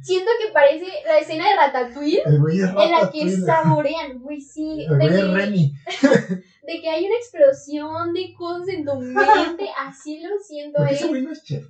siento 0.00 0.30
que 0.40 0.50
parece 0.50 0.86
la 1.04 1.18
escena 1.18 1.50
de 1.50 1.56
Ratatouille, 1.56 2.22
en 2.24 2.90
la 2.90 3.10
que 3.12 3.30
saborean, 3.30 4.18
güey, 4.20 4.40
sí. 4.40 4.86
de 4.88 5.08
que, 5.08 5.70
de 6.66 6.80
que 6.80 6.88
hay 6.88 7.04
una 7.04 7.16
explosión 7.16 8.14
de 8.14 8.32
cosas 8.32 8.68
en 8.68 8.86
tu 8.86 8.94
mente, 8.94 9.68
así 9.78 10.22
lo 10.22 10.38
siento. 10.38 10.78
¿Por 10.78 10.88
qué 10.88 10.94
ese 10.94 11.20
no 11.20 11.32
es 11.32 11.44
chef? 11.44 11.66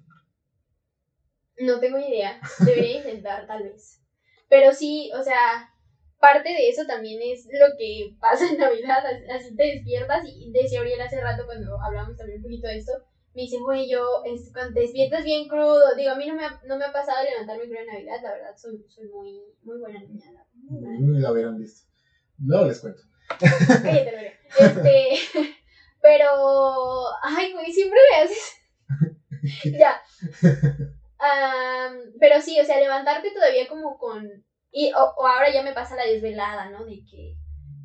No 1.58 1.80
tengo 1.80 1.98
idea. 1.98 2.38
Debería 2.60 2.96
intentar, 2.98 3.46
tal 3.46 3.62
vez. 3.62 4.02
Pero 4.48 4.72
sí, 4.72 5.10
o 5.18 5.22
sea, 5.22 5.70
parte 6.20 6.48
de 6.50 6.68
eso 6.68 6.86
también 6.86 7.20
es 7.22 7.46
lo 7.46 7.76
que 7.78 8.16
pasa 8.20 8.48
en 8.50 8.58
Navidad. 8.58 9.02
Así 9.34 9.54
te 9.56 9.64
despiertas 9.64 10.24
y 10.26 10.50
decía 10.52 10.80
Oriel 10.80 11.00
hace 11.00 11.20
rato 11.20 11.46
cuando 11.46 11.80
hablamos 11.80 12.16
también 12.16 12.38
un 12.38 12.44
poquito 12.44 12.68
de 12.68 12.78
esto. 12.78 12.92
Me 13.34 13.42
dice, 13.42 13.58
güey, 13.58 13.90
yo, 13.90 14.22
es, 14.24 14.50
cuando 14.52 14.74
te 14.74 14.80
despiertas 14.80 15.24
bien 15.24 15.46
crudo. 15.46 15.94
Digo, 15.94 16.12
a 16.12 16.16
mí 16.16 16.26
no 16.26 16.34
me 16.34 16.44
ha, 16.44 16.60
no 16.66 16.78
me 16.78 16.84
ha 16.86 16.92
pasado 16.92 17.18
levantarme 17.22 17.64
crudo 17.64 17.80
en 17.80 17.86
Navidad, 17.86 18.20
la 18.22 18.32
verdad, 18.32 18.56
soy, 18.56 18.82
soy 18.88 19.08
muy, 19.08 19.42
muy 19.62 19.78
buena 19.78 20.00
niña. 20.00 20.24
Muy 20.54 21.20
la 21.20 21.32
hubieran 21.32 21.58
visto. 21.58 21.86
Luego 22.38 22.66
les 22.66 22.80
cuento. 22.80 23.02
Cállate, 23.38 24.38
Este, 24.58 25.18
pero, 26.00 26.28
ay, 27.22 27.52
güey, 27.52 27.72
siempre 27.72 27.98
me 28.10 28.24
haces. 28.24 28.52
ya 29.78 30.00
pero 32.20 32.40
sí, 32.40 32.58
o 32.60 32.64
sea, 32.64 32.80
levantarte 32.80 33.30
todavía 33.32 33.68
como 33.68 33.98
con... 33.98 34.28
Y, 34.70 34.92
o, 34.92 35.14
o, 35.16 35.26
ahora 35.26 35.52
ya 35.52 35.62
me 35.62 35.72
pasa 35.72 35.96
la 35.96 36.04
desvelada, 36.04 36.70
¿no? 36.70 36.84
De 36.84 37.02
que 37.10 37.34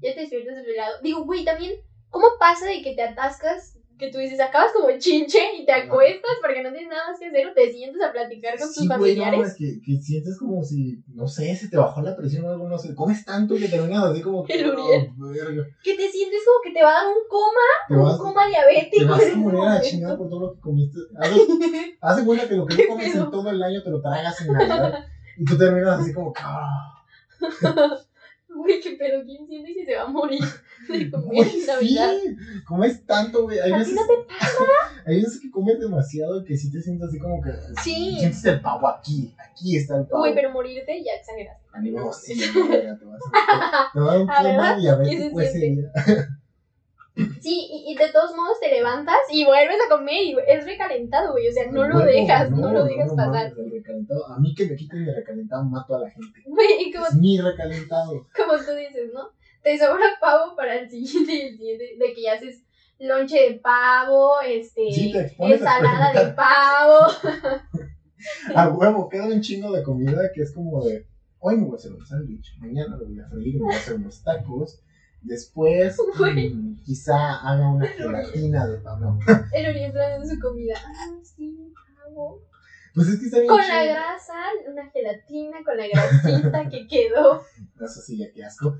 ya 0.01 0.13
te 0.13 0.21
despiertas 0.21 0.57
desvelado. 0.57 1.01
Digo, 1.01 1.23
güey, 1.23 1.45
también, 1.45 1.73
¿cómo 2.09 2.27
pasa 2.39 2.65
de 2.65 2.81
que 2.81 2.95
te 2.95 3.03
atascas 3.03 3.80
que 4.01 4.09
tú 4.09 4.17
dices, 4.17 4.39
acabas 4.39 4.71
como 4.73 4.89
chinche 4.97 5.37
y 5.59 5.63
te 5.63 5.71
acuestas 5.71 6.31
porque 6.41 6.63
no 6.63 6.71
tienes 6.71 6.89
nada 6.89 7.11
más 7.11 7.19
que 7.19 7.27
hacer 7.27 7.47
o 7.47 7.53
te 7.53 7.71
sientes 7.71 8.01
a 8.01 8.11
platicar 8.11 8.57
con 8.57 8.73
tus 8.73 8.87
familiares. 8.87 9.39
no, 9.39 9.45
es 9.45 9.53
que, 9.53 9.79
que, 9.79 10.01
sientes 10.01 10.39
como 10.39 10.63
si, 10.63 11.03
no 11.13 11.27
sé, 11.27 11.55
se 11.55 11.67
te 11.67 11.77
bajó 11.77 12.01
la 12.01 12.15
presión 12.15 12.43
o 12.45 12.49
algo, 12.49 12.67
no 12.67 12.79
sé, 12.79 12.95
comes 12.95 13.23
tanto 13.23 13.55
que 13.55 13.67
terminas 13.67 14.05
así 14.05 14.21
como 14.23 14.43
que, 14.43 14.53
que 14.53 15.93
te 15.95 16.09
sientes 16.09 16.39
como 16.43 16.61
que 16.63 16.71
te 16.73 16.81
va 16.81 16.89
a 16.89 17.03
dar 17.03 17.07
un 17.09 17.21
coma, 17.29 18.11
un 18.11 18.17
coma 18.17 18.47
diabético. 18.47 19.17
Te 19.17 19.25
vas 19.25 19.33
a 19.33 19.37
morir 19.37 19.59
a 19.59 19.75
la 19.75 19.81
chingada 19.81 20.17
por 20.17 20.29
todo 20.29 20.39
lo 20.39 20.53
que 20.55 20.59
comiste. 20.61 20.97
Hace 22.01 22.25
cuenta 22.25 22.49
que 22.49 22.55
lo 22.55 22.65
que 22.65 22.83
no 22.83 22.89
comes 22.89 23.15
en 23.15 23.29
todo 23.29 23.51
el 23.51 23.61
año 23.61 23.83
te 23.83 23.91
lo 23.91 24.01
tragas 24.01 24.41
en 24.41 24.53
Navidad 24.53 25.05
y 25.37 25.45
tú 25.45 25.55
terminas 25.55 25.99
así 25.99 26.11
como 26.11 26.33
que, 26.33 26.41
ah. 26.43 27.03
Güey, 28.55 28.81
que 28.81 28.91
pero 28.91 29.23
¿quién 29.23 29.47
siente 29.47 29.73
que 29.73 29.85
se 29.85 29.95
va 29.95 30.03
a 30.03 30.07
morir 30.07 30.41
de 30.89 31.09
comer 31.09 31.47
en 31.47 31.65
Navidad? 31.65 32.11
Sí, 32.21 32.35
comes 32.65 33.05
tanto, 33.05 33.43
güey. 33.43 33.59
Hay 33.59 33.71
¿A 33.71 33.77
veces, 33.77 33.93
ti 33.93 33.99
no 33.99 34.07
te 34.07 34.33
pasa? 34.33 34.63
Hay 35.05 35.15
veces 35.15 35.39
que 35.39 35.51
comes 35.51 35.79
demasiado 35.79 36.43
que 36.43 36.57
sí 36.57 36.71
te 36.71 36.81
sientes 36.81 37.09
así 37.09 37.19
como 37.19 37.41
que. 37.41 37.51
Sí. 37.81 38.15
Sientes 38.19 38.45
el 38.45 38.61
pavo 38.61 38.87
aquí. 38.87 39.33
Aquí 39.37 39.77
está 39.77 39.97
el 39.97 40.05
pavo. 40.05 40.19
Güey, 40.19 40.35
pero 40.35 40.51
morirte 40.51 41.03
ya 41.03 41.13
exageraste. 41.13 41.61
No, 41.91 42.11
sí, 42.11 42.35
no, 42.53 42.69
ya 42.69 42.97
te 42.97 43.05
vas 43.05 43.21
a. 43.33 43.91
Te 43.93 43.99
va 43.99 44.11
a 44.11 44.13
dar 44.13 44.21
un 44.21 44.27
tema 44.27 44.75
diabético 44.75 45.41
ese 45.41 45.57
día. 45.59 45.91
Sí, 47.15 47.67
y, 47.87 47.95
de 47.95 48.07
todos 48.09 48.35
modos 48.35 48.59
te 48.61 48.69
levantas 48.69 49.17
y 49.31 49.43
vuelves 49.43 49.77
a 49.85 49.89
comer 49.89 50.23
y 50.23 50.35
es 50.47 50.65
recalentado, 50.65 51.33
güey. 51.33 51.49
O 51.49 51.51
sea, 51.51 51.69
no 51.69 51.87
lo 51.87 51.99
dejas, 51.99 52.49
no, 52.51 52.71
lo 52.71 52.85
dejas 52.85 53.11
pasar. 53.13 53.53
a 54.27 54.39
mí 54.39 54.55
que 54.55 54.65
me 54.65 54.75
quiten 54.75 55.05
mi 55.05 55.11
recalentado 55.11 55.63
mato 55.65 55.95
a 55.95 55.99
la 56.01 56.09
gente. 56.09 56.41
Güey, 56.45 56.91
como, 56.91 57.07
es 57.07 57.15
mi 57.15 57.39
recalentado. 57.39 58.27
Como 58.35 58.53
tú 58.57 58.71
dices, 58.73 59.11
¿no? 59.13 59.29
Te 59.61 59.77
sobra 59.77 60.05
pavo 60.21 60.55
para 60.55 60.75
el 60.75 60.89
siguiente 60.89 61.33
y 61.33 61.41
el 61.41 61.57
siguiente, 61.57 61.85
de 61.99 62.13
que 62.13 62.21
ya 62.21 62.33
haces 62.33 62.63
lonche 62.99 63.49
de 63.49 63.59
pavo, 63.59 64.39
este, 64.41 64.87
ensalada 65.37 66.13
de 66.13 66.33
pavo. 66.33 67.07
a 68.55 68.69
huevo, 68.69 69.09
queda 69.09 69.25
un 69.25 69.41
chingo 69.41 69.71
de 69.71 69.83
comida 69.83 70.31
que 70.33 70.43
es 70.43 70.51
como 70.53 70.83
de, 70.85 71.07
hoy 71.39 71.57
me 71.57 71.65
voy 71.65 71.73
a 71.73 71.75
hacer 71.75 71.91
un 71.91 72.05
sándwich, 72.05 72.57
mañana 72.59 72.95
lo 72.95 73.07
voy 73.07 73.19
a 73.19 73.27
freír, 73.27 73.55
me 73.55 73.65
voy 73.65 73.73
a 73.73 73.77
hacer 73.77 73.95
unos 73.95 74.23
tacos 74.23 74.81
Después, 75.21 75.97
quizá 76.85 77.37
haga 77.41 77.69
una 77.69 77.87
gelatina 77.97 78.67
de 78.67 78.77
pavo. 78.79 79.19
El 79.53 79.69
orientado 79.69 80.21
en 80.21 80.29
su 80.29 80.39
comida. 80.39 80.75
Ah, 80.77 81.19
sí, 81.23 81.73
pavo. 82.03 82.41
Pues 82.93 83.07
es 83.07 83.19
que 83.19 83.25
está 83.25 83.37
bien 83.37 83.47
Con 83.47 83.59
la 83.59 83.85
grasa, 83.85 84.33
una 84.69 84.89
gelatina 84.89 85.63
con 85.63 85.77
la 85.77 85.87
grasita 85.87 86.69
que 86.69 86.87
quedó. 86.87 87.41
Eso 87.79 88.01
sí, 88.01 88.17
ya 88.17 88.31
qué 88.33 88.43
asco. 88.43 88.75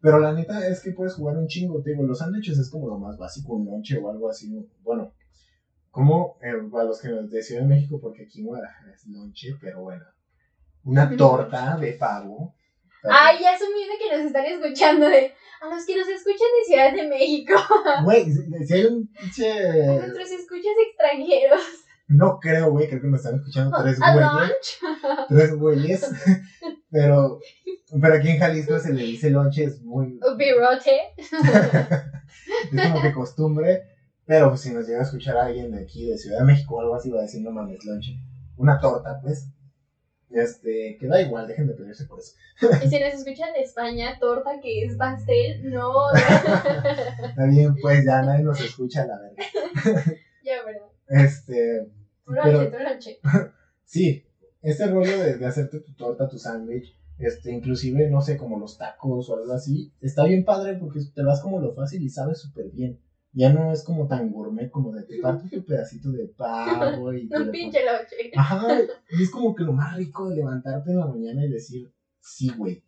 Pero 0.00 0.18
la 0.18 0.32
neta 0.32 0.66
es 0.66 0.80
que 0.80 0.90
puedes 0.90 1.14
jugar 1.14 1.38
un 1.38 1.46
chingo. 1.46 1.80
Te 1.82 1.90
digo, 1.90 2.02
los 2.02 2.18
sándwiches 2.18 2.58
es 2.58 2.68
como 2.68 2.88
lo 2.88 2.98
más 2.98 3.16
básico, 3.16 3.54
un 3.54 3.66
lonche 3.66 3.96
o 3.98 4.10
algo 4.10 4.28
así. 4.28 4.68
Bueno, 4.82 5.14
como 5.90 6.36
eh, 6.42 6.52
para 6.72 6.84
los 6.84 7.00
que 7.00 7.08
de 7.08 7.42
Ciudad 7.42 7.62
de 7.62 7.68
México, 7.68 8.00
porque 8.00 8.24
aquí 8.24 8.40
en 8.40 8.46
Guadalajara 8.46 8.92
es 8.92 9.06
lonche, 9.06 9.56
pero 9.60 9.82
bueno. 9.82 10.04
Una 10.82 11.16
torta 11.16 11.76
de 11.76 11.92
pavo 11.92 12.54
Ay, 13.10 13.38
ya 13.40 13.54
asumiendo 13.54 13.94
que 13.98 14.16
nos 14.16 14.26
están 14.26 14.44
escuchando 14.46 15.08
de. 15.08 15.34
A 15.60 15.74
los 15.74 15.86
que 15.86 15.96
nos 15.96 16.08
escuchan 16.08 16.48
de 16.58 16.66
Ciudad 16.66 16.92
de 16.92 17.08
México. 17.08 17.54
Güey, 18.04 18.26
si 18.66 18.74
hay 18.74 18.84
un 18.84 19.06
pinche. 19.08 19.50
A 19.50 19.96
nuestros 19.96 20.30
escuchas 20.30 20.72
extranjeros. 20.88 21.62
No 22.06 22.38
creo, 22.38 22.70
güey, 22.70 22.88
creo 22.88 23.00
que 23.00 23.06
nos 23.08 23.20
están 23.20 23.36
escuchando 23.36 23.76
tres 23.82 23.98
güeyes. 23.98 24.78
Tres 25.28 25.54
güeyes. 25.56 26.10
Pero, 26.90 27.40
pero 28.00 28.14
aquí 28.14 28.28
en 28.28 28.38
Jalisco 28.38 28.78
se 28.78 28.92
le 28.92 29.02
dice 29.02 29.28
lonche, 29.28 29.64
es 29.64 29.82
muy. 29.82 30.20
Birote. 30.36 31.00
es 31.18 32.88
como 32.92 33.02
que 33.02 33.12
costumbre. 33.12 33.82
Pero 34.26 34.50
pues, 34.50 34.60
si 34.60 34.72
nos 34.72 34.86
llega 34.86 35.00
a 35.00 35.02
escuchar 35.02 35.36
a 35.36 35.46
alguien 35.46 35.72
de 35.72 35.82
aquí, 35.82 36.06
de 36.06 36.16
Ciudad 36.16 36.38
de 36.38 36.44
México 36.44 36.76
o 36.76 36.80
algo 36.80 36.94
así, 36.94 37.10
va 37.10 37.18
a 37.18 37.22
decir, 37.22 37.42
no 37.42 37.50
mames, 37.50 37.84
lonche. 37.84 38.12
Una 38.56 38.78
torta, 38.78 39.18
pues. 39.20 39.48
Este, 40.34 40.96
que 40.98 41.06
da 41.06 41.22
igual, 41.22 41.46
dejen 41.46 41.68
de 41.68 41.74
pelearse 41.74 42.06
por 42.06 42.18
eso. 42.18 42.34
Y 42.84 42.88
si 42.88 42.98
nos 42.98 43.14
escuchan 43.14 43.52
de 43.52 43.60
España, 43.60 44.18
torta 44.18 44.60
que 44.60 44.84
es 44.84 44.96
pastel, 44.96 45.70
no. 45.70 46.12
Está 46.14 47.46
bien, 47.46 47.76
pues 47.80 48.04
ya 48.04 48.22
nadie 48.22 48.42
nos 48.42 48.60
escucha, 48.60 49.06
la 49.06 49.18
verdad. 49.20 49.36
ya, 50.44 50.64
verdad. 50.64 50.88
Este. 51.08 51.88
Lonche. 52.26 53.20
sí, 53.84 54.24
este 54.62 54.86
rollo 54.88 55.18
de, 55.18 55.36
de, 55.36 55.46
hacerte 55.46 55.80
tu 55.80 55.94
torta, 55.94 56.28
tu 56.28 56.38
sándwich, 56.38 56.96
este, 57.18 57.52
inclusive, 57.52 58.10
no 58.10 58.20
sé, 58.20 58.36
como 58.36 58.58
los 58.58 58.76
tacos 58.76 59.30
o 59.30 59.36
algo 59.36 59.52
así, 59.52 59.92
está 60.00 60.24
bien 60.24 60.44
padre 60.44 60.74
porque 60.74 61.00
te 61.14 61.22
vas 61.22 61.40
como 61.40 61.60
lo 61.60 61.74
fácil 61.74 62.02
y 62.02 62.08
sabes 62.08 62.40
súper 62.40 62.70
bien. 62.70 62.98
Ya 63.34 63.52
no 63.52 63.72
es 63.72 63.82
como 63.82 64.06
tan 64.06 64.30
gourmet 64.30 64.70
como 64.70 64.92
de 64.92 65.02
te 65.02 65.18
parto 65.20 65.48
tu 65.50 65.64
pedacito 65.64 66.12
de 66.12 66.28
pavo 66.28 67.12
y... 67.12 67.28
Un 67.34 67.50
pinche 67.50 67.80
loche. 67.84 68.30
Ajá, 68.36 68.78
y 69.10 69.22
es 69.22 69.30
como 69.30 69.54
que 69.54 69.64
lo 69.64 69.72
más 69.72 69.96
rico 69.96 70.28
de 70.28 70.36
levantarte 70.36 70.92
en 70.92 70.98
la 70.98 71.06
mañana 71.06 71.44
y 71.44 71.50
decir, 71.50 71.92
sí, 72.20 72.50
güey, 72.56 72.82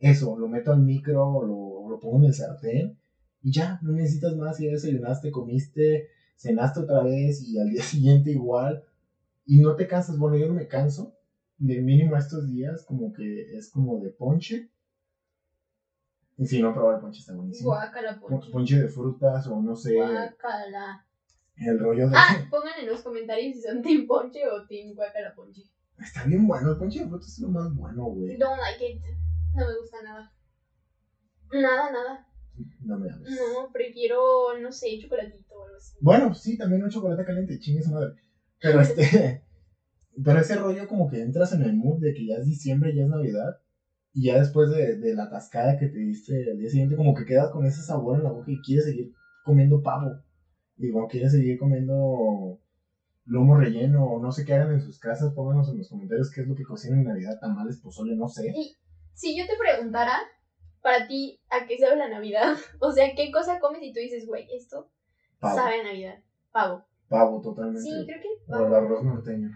eso, 0.00 0.36
lo 0.36 0.48
meto 0.48 0.72
al 0.72 0.80
micro 0.80 1.24
o 1.24 1.44
lo, 1.44 1.88
lo 1.88 2.00
pongo 2.00 2.18
en 2.18 2.24
el 2.24 2.34
sartén 2.34 2.98
y 3.42 3.52
ya, 3.52 3.78
no 3.82 3.92
necesitas 3.92 4.34
más, 4.36 4.58
ya 4.58 4.70
desayunaste, 4.70 5.30
comiste, 5.30 6.08
cenaste 6.36 6.80
otra 6.80 7.02
vez 7.02 7.42
y 7.42 7.58
al 7.58 7.70
día 7.70 7.82
siguiente 7.84 8.32
igual 8.32 8.82
y 9.46 9.58
no 9.58 9.76
te 9.76 9.86
cansas, 9.86 10.18
bueno, 10.18 10.36
yo 10.36 10.48
no 10.48 10.54
me 10.54 10.66
canso, 10.66 11.14
de 11.58 11.80
mínimo 11.80 12.16
estos 12.16 12.48
días 12.48 12.82
como 12.84 13.12
que 13.12 13.56
es 13.56 13.70
como 13.70 14.00
de 14.00 14.10
ponche 14.10 14.70
y 16.36 16.46
si 16.46 16.60
no 16.62 16.72
probar 16.74 16.96
el 16.96 17.00
ponche 17.00 17.20
está 17.20 17.32
buenísimo. 17.34 17.70
Guácala, 17.70 18.18
Pon- 18.18 18.30
ponche. 18.30 18.50
Ponche 18.50 18.80
de 18.82 18.88
frutas 18.88 19.46
o 19.46 19.60
no 19.62 19.74
sé, 19.76 19.94
Guácala. 19.94 21.06
el 21.56 21.78
rollo 21.78 22.08
de... 22.08 22.16
Ah, 22.16 22.46
pongan 22.50 22.80
en 22.80 22.86
los 22.86 23.02
comentarios 23.02 23.54
si 23.56 23.62
son 23.62 23.82
Team 23.82 24.06
Ponche 24.06 24.40
o 24.48 24.66
Team 24.66 24.94
Guácala 24.94 25.34
Ponche. 25.34 25.62
Está 25.98 26.24
bien 26.24 26.46
bueno, 26.46 26.72
el 26.72 26.76
ponche 26.78 27.00
de 27.00 27.06
frutas 27.08 27.28
es 27.28 27.38
lo 27.38 27.48
más 27.48 27.72
bueno, 27.74 28.04
güey. 28.06 28.36
Don't 28.36 28.58
like 28.58 28.84
it. 28.84 29.00
No 29.54 29.66
me 29.66 29.78
gusta 29.78 30.02
nada. 30.02 30.32
Nada, 31.52 31.92
nada. 31.92 32.26
No 32.80 32.98
me 32.98 33.10
hables. 33.10 33.30
No, 33.30 33.70
prefiero, 33.72 34.58
no 34.60 34.72
sé, 34.72 34.98
chocolatito 35.00 35.54
o 35.54 35.64
algo 35.64 35.76
así. 35.76 35.96
Bueno, 36.00 36.34
sí, 36.34 36.56
también 36.58 36.82
un 36.82 36.90
chocolate 36.90 37.24
caliente, 37.24 37.58
chingue 37.60 37.86
madre. 37.88 38.14
Pero 38.60 38.80
este. 38.82 39.44
pero 40.24 40.38
ese 40.40 40.56
rollo 40.56 40.86
como 40.88 41.08
que 41.08 41.20
entras 41.22 41.52
en 41.52 41.62
el 41.62 41.74
mood 41.74 42.00
de 42.00 42.12
que 42.14 42.26
ya 42.26 42.36
es 42.36 42.46
diciembre, 42.46 42.94
ya 42.94 43.02
es 43.04 43.08
Navidad. 43.08 43.60
Y 44.14 44.26
ya 44.26 44.38
después 44.38 44.70
de, 44.70 44.96
de 44.96 45.14
la 45.14 45.28
tascada 45.28 45.76
que 45.76 45.88
te 45.88 45.98
diste 45.98 46.50
el 46.50 46.58
día 46.58 46.70
siguiente, 46.70 46.96
como 46.96 47.14
que 47.14 47.24
quedas 47.26 47.50
con 47.50 47.66
ese 47.66 47.82
sabor 47.82 48.16
en 48.16 48.24
la 48.24 48.30
boca 48.30 48.50
y 48.50 48.60
quieres 48.62 48.84
seguir 48.84 49.12
comiendo 49.44 49.82
pavo. 49.82 50.22
Digo, 50.76 51.06
quieres 51.08 51.32
seguir 51.32 51.58
comiendo 51.58 52.60
lomo 53.26 53.56
relleno 53.56 54.04
o 54.04 54.20
no 54.20 54.30
sé 54.32 54.44
qué 54.44 54.54
hagan 54.54 54.72
en 54.72 54.80
sus 54.80 54.98
casas. 54.98 55.32
Pónganos 55.34 55.68
en 55.68 55.78
los 55.78 55.88
comentarios 55.88 56.30
qué 56.30 56.42
es 56.42 56.48
lo 56.48 56.54
que 56.54 56.62
cocinan 56.64 57.00
en 57.00 57.06
Navidad, 57.06 57.38
tamales, 57.40 57.80
pozole, 57.80 58.14
no 58.16 58.28
sé. 58.28 58.54
Si 59.14 59.36
yo 59.36 59.44
te 59.46 59.52
preguntara, 59.58 60.16
para 60.82 61.06
ti, 61.08 61.40
¿a 61.48 61.66
qué 61.66 61.78
sabe 61.78 61.96
la 61.96 62.08
Navidad? 62.08 62.54
O 62.80 62.92
sea, 62.92 63.14
¿qué 63.16 63.32
cosa 63.32 63.58
comes 63.58 63.82
y 63.82 63.92
tú 63.92 64.00
dices, 64.00 64.26
güey, 64.26 64.46
esto 64.54 64.90
Pavo. 65.40 65.56
sabe 65.56 65.80
a 65.80 65.84
Navidad? 65.84 66.18
Pavo. 66.52 66.84
Pavo, 67.08 67.40
totalmente. 67.40 67.80
Sí, 67.82 68.04
creo 68.06 68.20
que 68.20 68.28
o 68.28 68.56
el 68.56 68.62
pavo. 68.64 68.76
arroz 68.76 69.04
norteño. 69.04 69.50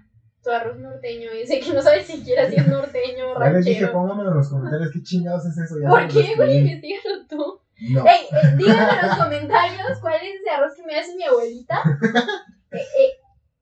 Tu 0.49 0.55
arroz 0.55 0.79
norteño, 0.79 1.31
ese 1.31 1.61
que 1.61 1.75
no 1.75 1.83
sabes 1.83 2.07
siquiera 2.07 2.49
si 2.49 2.57
es 2.57 2.67
norteño 2.67 3.33
o 3.33 3.39
Ya 3.45 3.51
les 3.51 3.67
dije, 3.67 3.81
ranchero. 3.81 3.93
pónganmelo 3.93 4.31
en 4.31 4.37
los 4.39 4.49
comentarios 4.49 4.91
qué 4.95 5.03
chingados 5.03 5.45
es 5.45 5.59
eso. 5.59 5.75
Ya 5.79 5.91
¿Por 5.91 6.09
qué, 6.09 6.35
güey? 6.37 6.57
Investígalo 6.57 7.27
tú. 7.29 7.61
No. 7.91 8.05
Ey, 8.07 8.25
eh, 8.33 8.55
díganme 8.57 8.93
en 8.99 9.09
los 9.09 9.19
comentarios 9.19 9.99
cuál 10.01 10.15
es 10.15 10.41
ese 10.41 10.49
arroz 10.51 10.75
que 10.75 10.83
me 10.85 10.99
hace 10.99 11.15
mi 11.17 11.25
abuelita. 11.25 11.83
Eh, 12.71 12.77
eh, 12.79 13.19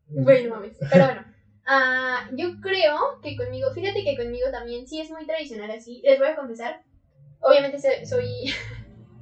Güey, 0.09 0.45
no 0.45 0.55
mames. 0.57 0.77
Pero 0.91 1.05
bueno. 1.07 1.25
ah, 1.67 2.29
yo 2.33 2.61
creo 2.61 3.21
que 3.23 3.37
conmigo, 3.37 3.71
fíjate 3.73 4.03
que 4.05 4.17
conmigo 4.17 4.49
también 4.53 4.87
sí 4.87 5.01
es 5.01 5.11
muy 5.11 5.27
tradicional 5.27 5.71
así. 5.73 6.03
Les 6.05 6.19
voy 6.21 6.29
a 6.29 6.37
confesar. 6.37 6.83
Obviamente 7.41 7.79
soy. 8.05 8.53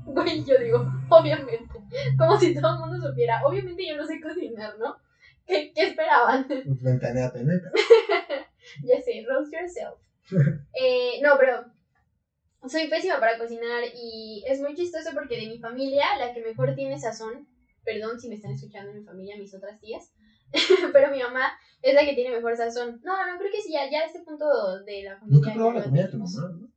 Güey, 0.06 0.44
yo 0.44 0.58
digo, 0.58 0.86
obviamente. 1.08 1.80
Como 2.18 2.38
si 2.38 2.54
todo 2.54 2.74
el 2.74 2.80
mundo 2.90 3.08
supiera. 3.08 3.40
Obviamente 3.46 3.86
yo 3.86 3.96
no 3.96 4.06
sé 4.06 4.20
cocinar, 4.20 4.74
¿no? 4.78 4.96
¿Qué, 5.46 5.72
qué 5.74 5.88
esperaban? 5.88 6.46
Pues 6.64 6.82
ventaneate, 6.82 7.44
neta. 7.44 7.70
ya 8.84 9.00
sé, 9.00 9.24
roast 9.28 9.52
yourself. 9.52 10.00
Eh, 10.80 11.20
no, 11.22 11.36
pero 11.38 11.64
soy 12.66 12.88
pésima 12.88 13.20
para 13.20 13.38
cocinar 13.38 13.82
y 13.94 14.42
es 14.46 14.58
muy 14.60 14.74
chistoso 14.74 15.10
porque 15.12 15.36
de 15.38 15.48
mi 15.48 15.58
familia, 15.58 16.04
la 16.18 16.32
que 16.32 16.40
mejor 16.40 16.74
tiene 16.74 16.98
sazón, 16.98 17.46
perdón 17.84 18.18
si 18.18 18.28
me 18.28 18.36
están 18.36 18.52
escuchando 18.52 18.90
en 18.90 19.00
mi 19.00 19.04
familia, 19.04 19.36
mis 19.36 19.54
otras 19.54 19.78
tías, 19.80 20.10
pero 20.92 21.10
mi 21.10 21.20
mamá 21.20 21.52
es 21.82 21.94
la 21.94 22.04
que 22.06 22.14
tiene 22.14 22.34
mejor 22.34 22.56
sazón. 22.56 23.00
No, 23.04 23.12
no, 23.30 23.38
creo 23.38 23.52
que 23.52 23.60
sí, 23.60 23.72
ya, 23.72 23.90
ya 23.90 24.00
a 24.00 24.06
este 24.06 24.20
punto 24.20 24.46
de 24.84 25.02
la 25.02 25.18
familia. 25.18 25.38
Nunca 25.38 25.52
probado 25.52 25.78
la 25.78 25.84
comida 25.84 26.04
de 26.04 26.10
tu 26.10 26.18
mamá, 26.18 26.48
¿no? 26.58 26.68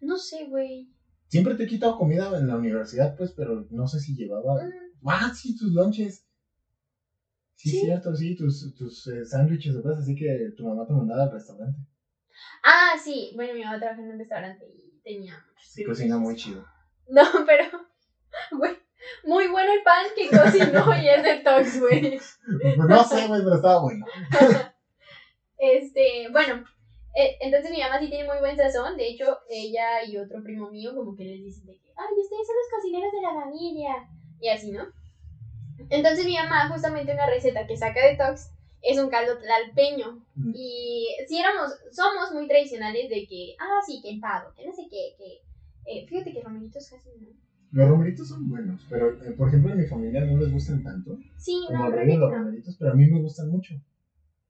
No 0.00 0.16
sé, 0.16 0.44
güey. 0.46 0.88
Siempre 1.28 1.54
te 1.56 1.64
he 1.64 1.66
quitado 1.66 1.98
comida 1.98 2.38
en 2.38 2.46
la 2.46 2.56
universidad, 2.56 3.16
pues, 3.16 3.32
pero 3.32 3.66
no 3.70 3.88
sé 3.88 3.98
si 3.98 4.14
llevaba. 4.14 4.62
Mm, 4.62 5.08
Ah, 5.08 5.32
sí, 5.34 5.56
tus 5.56 5.72
lunches. 5.72 6.25
Sí, 7.56 7.70
Sí. 7.70 7.80
cierto, 7.80 8.14
sí, 8.14 8.36
tus, 8.36 8.74
tus 8.74 9.06
eh, 9.08 9.24
sándwiches 9.24 9.74
o 9.76 9.82
cosas 9.82 10.00
así 10.02 10.14
que 10.14 10.52
tu 10.56 10.64
mamá 10.66 10.86
te 10.86 10.92
mandaba 10.92 11.24
al 11.24 11.32
restaurante. 11.32 11.78
Ah, 12.62 12.92
sí, 13.02 13.32
bueno, 13.34 13.54
mi 13.54 13.64
mamá 13.64 13.78
trabaja 13.78 14.02
en 14.02 14.10
un 14.10 14.18
restaurante 14.18 14.66
y 14.66 15.00
tenía 15.02 15.32
muchos 15.32 15.68
Sí, 15.72 15.84
cocina 15.84 16.18
muy 16.18 16.36
chido. 16.36 16.64
No, 17.08 17.22
pero, 17.46 17.64
güey, 18.58 18.76
muy 19.24 19.48
bueno 19.48 19.72
el 19.72 19.82
pan 19.82 20.04
que 20.14 20.28
cocinó 20.28 21.02
y 21.02 21.08
es 21.08 21.22
de 21.22 21.36
Tox, 21.42 21.80
güey. 21.80 22.20
No 22.88 23.02
sé, 23.04 23.26
güey, 23.26 23.42
pero 23.42 23.56
estaba 23.56 23.80
bueno. 23.82 24.04
Este, 25.58 26.28
bueno, 26.32 26.62
eh, 27.16 27.38
entonces 27.40 27.70
mi 27.70 27.80
mamá 27.80 27.98
sí 27.98 28.10
tiene 28.10 28.28
muy 28.28 28.38
buen 28.40 28.56
sazón. 28.56 28.94
De 28.96 29.08
hecho, 29.08 29.38
ella 29.48 30.04
y 30.04 30.18
otro 30.18 30.42
primo 30.42 30.70
mío, 30.70 30.94
como 30.94 31.16
que 31.16 31.24
les 31.24 31.42
dicen 31.42 31.64
de 31.66 31.72
que, 31.80 31.88
ay, 31.96 32.12
ustedes 32.20 32.46
son 32.46 32.56
los 32.56 32.70
cocineros 32.76 33.10
de 33.12 33.22
la 33.22 33.34
familia. 33.40 33.94
Y 34.38 34.48
así, 34.48 34.70
¿no? 34.72 34.84
Entonces 35.90 36.24
mi 36.26 36.36
mamá, 36.36 36.68
justamente 36.68 37.12
una 37.12 37.26
receta 37.26 37.66
que 37.66 37.76
saca 37.76 38.04
de 38.06 38.16
Tox, 38.16 38.50
es 38.82 38.98
un 38.98 39.08
caldo 39.10 39.38
tlalpeño. 39.38 40.22
Mm. 40.34 40.52
Y 40.54 41.08
si 41.28 41.38
éramos, 41.38 41.72
somos 41.90 42.32
muy 42.32 42.46
tradicionales 42.46 43.08
de 43.08 43.26
que, 43.26 43.54
ah, 43.58 43.80
sí, 43.86 44.00
que 44.02 44.10
el 44.10 44.20
pavo, 44.20 44.52
que 44.56 44.66
no 44.66 44.72
sé 44.72 44.82
qué, 44.90 45.14
que. 45.18 45.42
eh, 45.86 46.06
fíjate 46.06 46.32
que 46.32 46.42
romeritos 46.42 46.88
casi 46.90 47.08
no. 47.20 47.28
Los 47.72 47.88
romeritos 47.88 48.28
son 48.28 48.48
buenos, 48.48 48.80
pero 48.88 49.10
eh, 49.24 49.32
por 49.32 49.48
ejemplo 49.48 49.72
en 49.72 49.78
mi 49.78 49.86
familia 49.86 50.20
no 50.24 50.38
les 50.38 50.52
gustan 50.52 50.82
tanto 50.84 51.18
Sí, 51.36 51.64
como 51.66 51.84
no, 51.84 51.96
de 51.96 52.06
los 52.06 52.18
no. 52.18 52.30
romeritos, 52.30 52.76
pero 52.78 52.92
a 52.92 52.94
mí 52.94 53.06
me 53.06 53.20
gustan 53.20 53.50
mucho. 53.50 53.74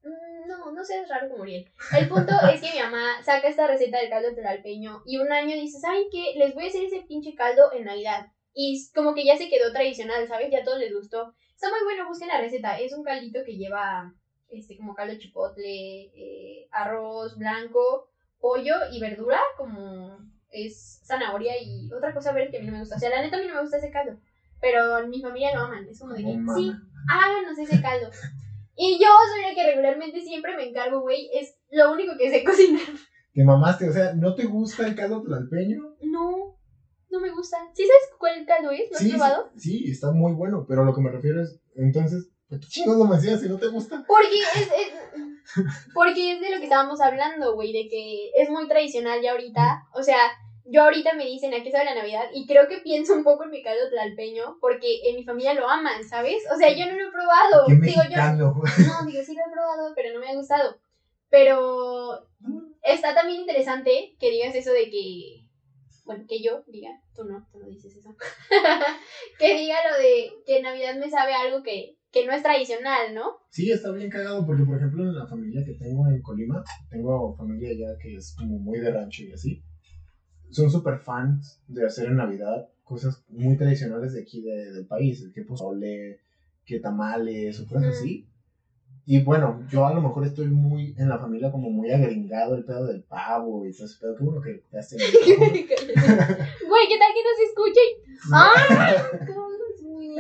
Mm, 0.05 0.47
No, 0.49 0.71
no 0.73 0.85
seas 0.85 1.09
raro 1.09 1.29
como 1.31 1.43
Uriel. 1.43 1.67
El 1.99 2.09
punto 2.09 2.33
es 2.53 2.61
que 2.61 2.73
mi 2.73 2.79
mamá 2.83 3.23
saca 3.25 3.49
esta 3.49 3.67
receta 3.67 3.99
del 3.99 4.11
caldo 4.11 4.35
tlalpeño 4.35 5.03
y 5.07 5.17
un 5.17 5.33
año 5.33 5.57
dice, 5.57 5.81
¿saben 5.81 6.05
qué? 6.13 6.35
Les 6.39 6.55
voy 6.55 6.65
a 6.65 6.69
hacer 6.69 6.85
ese 6.85 7.05
pinche 7.09 7.35
caldo 7.35 7.73
en 7.73 7.87
Navidad. 7.87 8.27
Y 8.59 8.75
como 8.95 9.15
que 9.15 9.27
ya 9.27 9.37
se 9.37 9.51
quedó 9.51 9.71
tradicional, 9.71 10.27
¿sabes? 10.27 10.51
Ya 10.51 10.61
a 10.61 10.65
todos 10.65 10.79
les 10.79 10.95
gustó. 10.95 11.35
Está 11.55 11.69
muy 11.69 11.81
bueno, 11.85 12.09
busquen 12.09 12.29
la 12.29 12.41
receta. 12.41 12.79
Es 12.79 12.95
un 12.95 13.05
caldito 13.05 13.41
que 13.45 13.59
lleva, 13.59 14.15
este, 14.49 14.79
como 14.79 14.95
caldo 14.95 15.19
chipotle, 15.19 16.05
eh, 16.15 16.67
arroz 16.71 17.37
blanco, 17.37 18.09
pollo 18.41 18.77
y 18.91 18.99
verdura, 18.99 19.39
como 19.59 20.19
es 20.51 21.03
zanahoria 21.05 21.53
y 21.63 21.93
otra 21.93 22.15
cosa 22.15 22.33
verde 22.33 22.51
que 22.51 22.57
a 22.57 22.61
mí 22.61 22.67
no 22.67 22.73
me 22.73 22.81
gusta. 22.81 22.97
O 22.97 22.99
sea, 22.99 23.11
la 23.11 23.21
neta 23.21 23.37
a 23.37 23.41
mí 23.41 23.47
no 23.47 23.57
me 23.57 23.61
gusta 23.61 23.77
ese 23.77 23.91
caldo. 23.91 24.19
Pero 24.59 25.07
mi 25.07 25.21
familia 25.21 25.55
lo 25.55 25.61
aman. 25.61 25.87
Es 25.87 26.01
como 26.01 26.15
de 26.15 26.23
que, 26.23 26.31
Oh, 26.31 26.57
sí, 26.57 26.73
háganos 27.11 27.59
ese 27.59 27.83
caldo. 27.83 28.09
Y 28.79 28.99
yo 29.01 29.09
soy 29.33 29.43
la 29.43 29.55
que 29.55 29.65
regularmente 29.67 30.21
siempre 30.21 30.55
me 30.55 30.69
encargo, 30.69 31.01
güey. 31.01 31.31
Es 31.33 31.57
lo 31.71 31.93
único 31.93 32.13
que 32.19 32.31
sé 32.31 32.45
cocinar. 32.45 32.83
Te 33.33 33.43
mamaste, 33.43 33.89
o 33.89 33.93
sea, 33.93 34.13
¿no 34.15 34.35
te 34.35 34.45
gusta 34.45 34.87
el 34.87 34.95
caldo 34.95 35.23
tlalpeño? 35.23 35.97
No, 36.03 36.46
no 37.11 37.21
me 37.21 37.31
gusta. 37.31 37.57
¿Sí 37.75 37.85
sabes 37.87 38.03
cuál 38.19 38.45
caldo 38.47 38.71
es? 38.71 38.91
¿Lo 38.91 38.97
has 38.97 39.03
Sí, 39.03 39.11
probado? 39.11 39.51
sí, 39.57 39.61
sí, 39.85 39.91
está 39.91 40.11
muy 40.13 40.33
bueno, 40.33 40.65
pero 40.69 40.85
lo 40.85 40.95
que 40.95 41.01
me 41.01 41.11
refiero 41.11 41.43
es, 41.43 41.61
entonces, 41.77 42.29
¿por 42.49 42.61
qué 42.61 42.67
chingados 42.67 42.99
lo 42.99 43.05
me 43.07 43.17
decías 43.17 43.41
si 43.41 43.49
no 43.49 43.57
te 43.59 43.67
gusta? 43.69 44.05
Porque 44.07 44.39
es, 44.55 44.69
es- 44.69 44.93
porque 45.95 46.33
es 46.33 46.41
de 46.41 46.51
lo 46.51 46.59
que 46.59 46.65
estábamos 46.65 47.01
hablando, 47.01 47.55
güey, 47.55 47.73
de 47.73 47.89
que 47.89 48.31
es 48.35 48.49
muy 48.51 48.67
tradicional 48.69 49.21
ya 49.23 49.33
ahorita. 49.33 49.83
O 49.95 50.03
sea, 50.03 50.19
yo 50.65 50.83
ahorita 50.83 51.15
me 51.15 51.25
dicen 51.25 51.55
a 51.55 51.63
qué 51.63 51.71
sabe 51.71 51.85
la 51.85 51.95
Navidad 51.95 52.25
y 52.35 52.47
creo 52.47 52.67
que 52.67 52.79
pienso 52.79 53.15
un 53.15 53.23
poco 53.23 53.45
en 53.45 53.51
mi 53.51 53.63
caldo 53.63 53.89
tlalpeño 53.89 54.59
porque 54.61 55.09
en 55.09 55.15
mi 55.17 55.25
familia 55.25 55.55
lo 55.55 55.69
aman, 55.69 56.03
¿sabes? 56.05 56.43
O 56.53 56.57
sea, 56.57 56.75
yo 56.75 56.87
no 56.87 56.97
lo 56.97 57.09
he 57.09 57.13
probado. 57.13 57.67
Qué 57.69 57.75
Digo, 57.77 58.03
yo. 58.11 58.17
No, 58.85 59.07
digo, 59.07 59.23
sí 59.25 59.35
lo 59.35 59.43
he 59.47 59.53
probado, 59.53 59.93
pero 59.95 60.13
no 60.13 60.19
me 60.21 60.29
ha 60.31 60.35
gustado. 60.35 60.77
Pero 61.31 62.27
está 62.83 63.15
también 63.15 63.41
interesante 63.41 64.17
que 64.19 64.31
digas 64.31 64.55
eso 64.55 64.73
de 64.73 64.91
que. 64.91 65.46
Bueno, 66.07 66.25
que 66.29 66.41
yo 66.41 66.63
diga, 66.69 66.91
tú 67.15 67.25
no, 67.25 67.45
tú 67.53 67.59
no 67.59 67.67
dices 67.69 67.97
eso. 67.97 68.11
que 69.39 69.57
diga 69.57 69.77
lo 69.91 69.99
de 69.99 70.31
que 70.47 70.63
Navidad 70.63 70.95
me 70.97 71.11
sabe 71.11 71.35
algo 71.35 71.63
que, 71.63 71.97
que 72.13 72.25
no 72.25 72.33
es 72.33 72.43
tradicional, 72.43 73.13
¿no? 73.13 73.33
Sí, 73.51 73.71
está 73.73 73.91
bien 73.91 74.09
cagado 74.09 74.47
porque, 74.47 74.63
por 74.65 74.77
ejemplo, 74.77 75.03
en 75.03 75.15
la 75.17 75.27
familia 75.27 75.63
que 75.65 75.75
tengo 75.75 76.07
en 76.09 76.23
Colima, 76.23 76.63
tengo 76.89 77.35
familia 77.37 77.71
ya 77.77 77.99
que 78.01 78.15
es 78.15 78.35
como 78.39 78.59
muy 78.59 78.79
de 78.79 78.91
rancho 78.91 79.25
y 79.25 79.33
así, 79.33 79.61
son 80.51 80.71
súper 80.71 80.99
fans 81.01 81.61
de 81.67 81.85
hacer 81.85 82.07
en 82.07 82.17
Navidad 82.17 82.69
cosas 82.85 83.25
muy 83.29 83.57
tradicionales 83.57 84.13
de 84.13 84.23
aquí 84.23 84.43
de- 84.43 84.71
del 84.73 84.87
país, 84.87 85.21
el 85.23 85.33
que 85.33 85.43
pozole, 85.43 86.21
que 86.65 86.79
tamales 86.79 87.59
o 87.61 87.67
cosas 87.67 87.87
así. 87.87 88.25
Y 89.09 89.23
bueno, 89.23 89.65
yo 89.71 89.87
a 89.87 89.95
lo 89.95 90.01
mejor 90.01 90.27
estoy 90.27 90.49
muy 90.49 90.93
en 90.99 91.09
la 91.09 91.21
familia 91.21 91.53
como 91.53 91.71
muy 91.71 91.93
agringado 91.93 92.57
el 92.57 92.65
pedo 92.65 92.87
del 92.87 93.05
pavo 93.05 93.65
y 93.65 93.73
todo 93.73 93.87
ese 93.87 94.01
pedo. 94.01 94.17
Qué 94.17 94.25
bueno 94.25 94.41
que 94.41 94.55
te 94.55 94.81
tenido. 94.83 95.21
Güey, 95.39 96.89
¿qué 96.89 96.99
tal 96.99 97.13
que 97.15 97.23
no 97.23 97.33
se 97.37 97.45
escuchen? 97.47 97.89
Güey. 99.81 100.17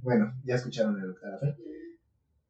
Bueno, 0.00 0.32
ya 0.44 0.54
escucharon 0.54 0.98
el 0.98 1.10
Octarafe. 1.10 1.56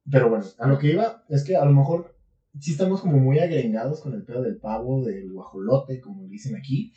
Pero 0.08 0.30
bueno, 0.30 0.44
a 0.56 0.68
lo 0.68 0.78
que 0.78 0.92
iba 0.92 1.24
es 1.30 1.42
que 1.42 1.56
a 1.56 1.64
lo 1.64 1.72
mejor 1.72 2.14
sí 2.60 2.70
estamos 2.70 3.00
como 3.00 3.18
muy 3.18 3.40
agregados 3.40 4.00
con 4.00 4.14
el 4.14 4.22
pedo 4.22 4.42
del 4.42 4.58
pavo, 4.58 5.04
del 5.04 5.32
guajolote, 5.32 6.00
como 6.00 6.28
dicen 6.28 6.54
aquí. 6.54 6.92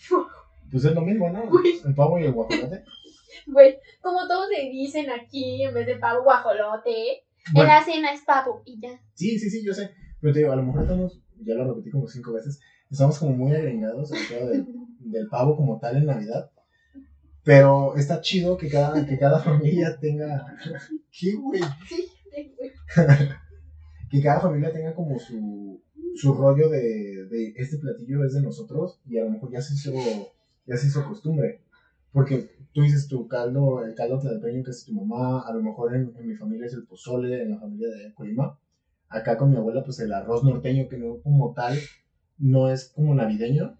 Pues 0.69 0.86
es 0.86 0.93
lo 0.93 1.02
mismo, 1.02 1.28
¿no? 1.32 1.49
Güey. 1.49 1.82
El 1.84 1.95
pavo 1.95 2.19
y 2.19 2.25
el 2.25 2.34
guajolote. 2.34 2.84
Güey, 3.47 3.80
como 4.04 4.28
todos 4.28 4.47
le 4.56 4.69
dicen 4.69 5.10
aquí, 5.10 5.63
en 5.63 5.73
vez 5.73 5.88
de 5.88 5.95
pavo 5.95 6.21
guajolote, 6.21 7.23
Bueno, 7.54 7.69
la 7.69 7.84
cena 7.84 8.13
es 8.13 8.21
pavo 8.21 8.62
y 8.65 8.80
ya. 8.80 8.99
sí, 9.13 9.39
sí, 9.39 9.49
sí, 9.49 9.63
yo 9.63 9.73
sé. 9.73 9.91
Pero 10.21 10.34
te 10.34 10.39
digo, 10.39 10.52
a 10.52 10.56
lo 10.56 10.63
mejor 10.63 10.82
estamos, 10.82 11.21
ya 11.41 11.56
lo 11.56 11.73
repetí 11.73 11.91
como 11.91 12.08
cinco 12.08 12.34
veces, 12.34 12.60
estamos 12.89 13.17
como 13.17 13.36
muy 13.36 13.54
agregados 13.54 14.12
al 14.12 14.19
pedo 14.28 14.49
del, 14.49 14.67
del 14.99 15.28
pavo 15.28 15.56
como 15.56 15.80
tal 15.80 15.97
en 15.97 16.06
Navidad. 16.06 16.52
Pero 17.43 17.95
está 17.95 18.21
chido 18.21 18.58
que 18.58 18.69
cada, 18.69 19.06
que 19.06 19.17
cada 19.17 19.39
familia 19.39 19.97
tenga. 19.99 20.45
¿Qué, 21.12 21.36
güey? 21.36 21.62
que 24.12 24.21
cada 24.21 24.39
familia 24.39 24.71
tenga 24.71 24.93
como 24.93 25.17
su, 25.19 25.82
su 26.15 26.34
rollo 26.34 26.69
de, 26.69 27.28
de 27.30 27.54
este 27.56 27.78
platillo 27.78 28.23
es 28.25 28.34
de 28.34 28.41
nosotros 28.41 29.02
y 29.06 29.17
a 29.17 29.23
lo 29.23 29.32
mejor 29.32 29.52
ya 29.52 29.62
se 29.62 29.73
hizo, 29.73 29.93
ya 30.65 30.78
se 30.78 30.88
hizo 30.88 31.08
costumbre. 31.08 31.63
Porque 32.12 32.49
tú 32.80 32.84
dices 32.84 33.08
tu 33.08 33.28
caldo, 33.28 33.84
el 33.84 33.94
caldo 33.94 34.20
tlalpeño 34.20 34.63
que 34.63 34.72
es 34.72 34.86
tu 34.86 34.94
mamá, 34.94 35.42
a 35.46 35.52
lo 35.52 35.62
mejor 35.62 35.94
en, 35.94 36.13
en 36.18 36.28
mi 36.28 36.34
familia 36.36 36.65
es 36.65 36.74
el 36.74 36.86
pozole, 36.86 37.42
en 37.44 37.50
la 37.52 37.60
familia 37.60 37.89
de 37.89 38.13
Colima. 38.13 38.58
Acá 39.10 39.36
con 39.38 39.50
mi 39.50 39.58
abuela, 39.58 39.84
pues 39.84 40.00
el 40.00 40.13
arroz 40.13 40.44
norteño, 40.44 40.88
que 40.88 40.98
no 40.98 41.20
como 41.22 41.52
tal, 41.54 41.78
no 42.38 42.70
es 42.70 42.89
como 42.96 43.13
navideño. 43.13 43.78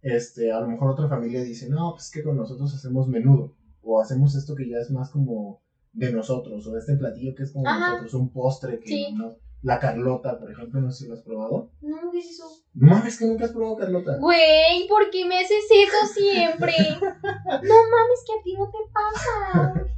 Este, 0.00 0.50
a 0.52 0.58
lo 0.60 0.68
mejor 0.68 0.92
otra 0.92 1.06
familia 1.08 1.42
dice, 1.42 1.68
no, 1.68 1.92
pues 1.92 2.10
que 2.10 2.22
con 2.22 2.34
nosotros 2.38 2.72
hacemos 2.72 3.08
menudo, 3.08 3.52
o 3.82 4.00
hacemos 4.00 4.34
esto 4.34 4.54
que 4.54 4.66
ya 4.70 4.78
es 4.78 4.90
más 4.90 5.10
como 5.10 5.60
de 5.92 6.10
nosotros, 6.10 6.66
o 6.66 6.78
este 6.78 6.96
platillo 6.96 7.34
que 7.34 7.42
es 7.42 7.52
como 7.52 7.68
Ajá. 7.68 7.90
nosotros, 7.90 8.14
un 8.14 8.30
postre 8.32 8.78
que 8.80 8.88
Sí. 8.88 9.12
no- 9.12 9.34
la 9.62 9.78
Carlota, 9.78 10.38
por 10.38 10.50
ejemplo, 10.50 10.80
no 10.80 10.90
sé 10.90 11.04
si 11.04 11.08
lo 11.08 11.14
has 11.14 11.22
probado. 11.22 11.70
No, 11.82 12.10
¿qué 12.10 12.18
es 12.18 12.30
eso? 12.30 12.44
No 12.74 12.88
mames, 12.88 13.18
que 13.18 13.26
nunca 13.26 13.44
has 13.44 13.52
probado 13.52 13.76
Carlota. 13.76 14.16
Güey, 14.18 14.88
¿por 14.88 15.10
qué 15.10 15.26
me 15.26 15.38
haces 15.38 15.64
eso 15.70 16.06
siempre? 16.14 16.72
No 16.92 17.74
mames, 17.90 18.24
que 18.26 18.32
a 18.32 18.42
ti 18.42 18.54
no 18.56 18.70
te 18.70 18.78
pasa. 18.92 19.88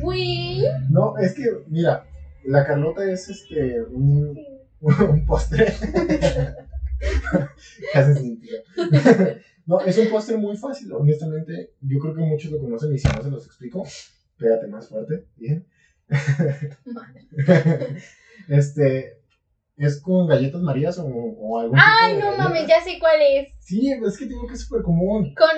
Güey. 0.02 0.62
No, 0.90 1.18
es 1.18 1.34
que, 1.34 1.44
mira, 1.68 2.06
la 2.44 2.64
Carlota 2.64 3.10
es 3.10 3.28
este 3.28 3.82
un, 3.82 4.38
un 4.80 5.26
postre. 5.26 5.66
Casi 7.92 8.14
sin 8.20 8.40
tío. 8.40 8.58
No, 9.64 9.80
es 9.80 9.96
un 9.96 10.08
postre 10.10 10.36
muy 10.36 10.56
fácil, 10.56 10.92
honestamente. 10.92 11.74
Yo 11.82 12.00
creo 12.00 12.14
que 12.16 12.22
muchos 12.22 12.50
lo 12.50 12.58
conocen 12.60 12.92
y 12.94 12.98
si 12.98 13.06
no 13.06 13.22
se 13.22 13.30
los 13.30 13.46
explico, 13.46 13.86
pégate 14.36 14.66
más 14.66 14.88
fuerte, 14.88 15.28
bien. 15.36 15.64
Este, 18.48 19.18
es 19.76 20.00
con 20.00 20.26
galletas 20.26 20.60
marías 20.62 20.98
o, 20.98 21.04
o 21.06 21.62
tipo 21.62 21.74
Ay, 21.76 22.18
no 22.18 22.36
mames, 22.36 22.66
ya 22.66 22.80
sé 22.82 22.98
cuál 22.98 23.20
es. 23.20 23.52
Sí, 23.60 23.90
es 23.92 24.16
que 24.18 24.26
digo 24.26 24.46
que 24.46 24.54
es 24.54 24.60
súper 24.60 24.82
común. 24.82 25.32
Con 25.34 25.56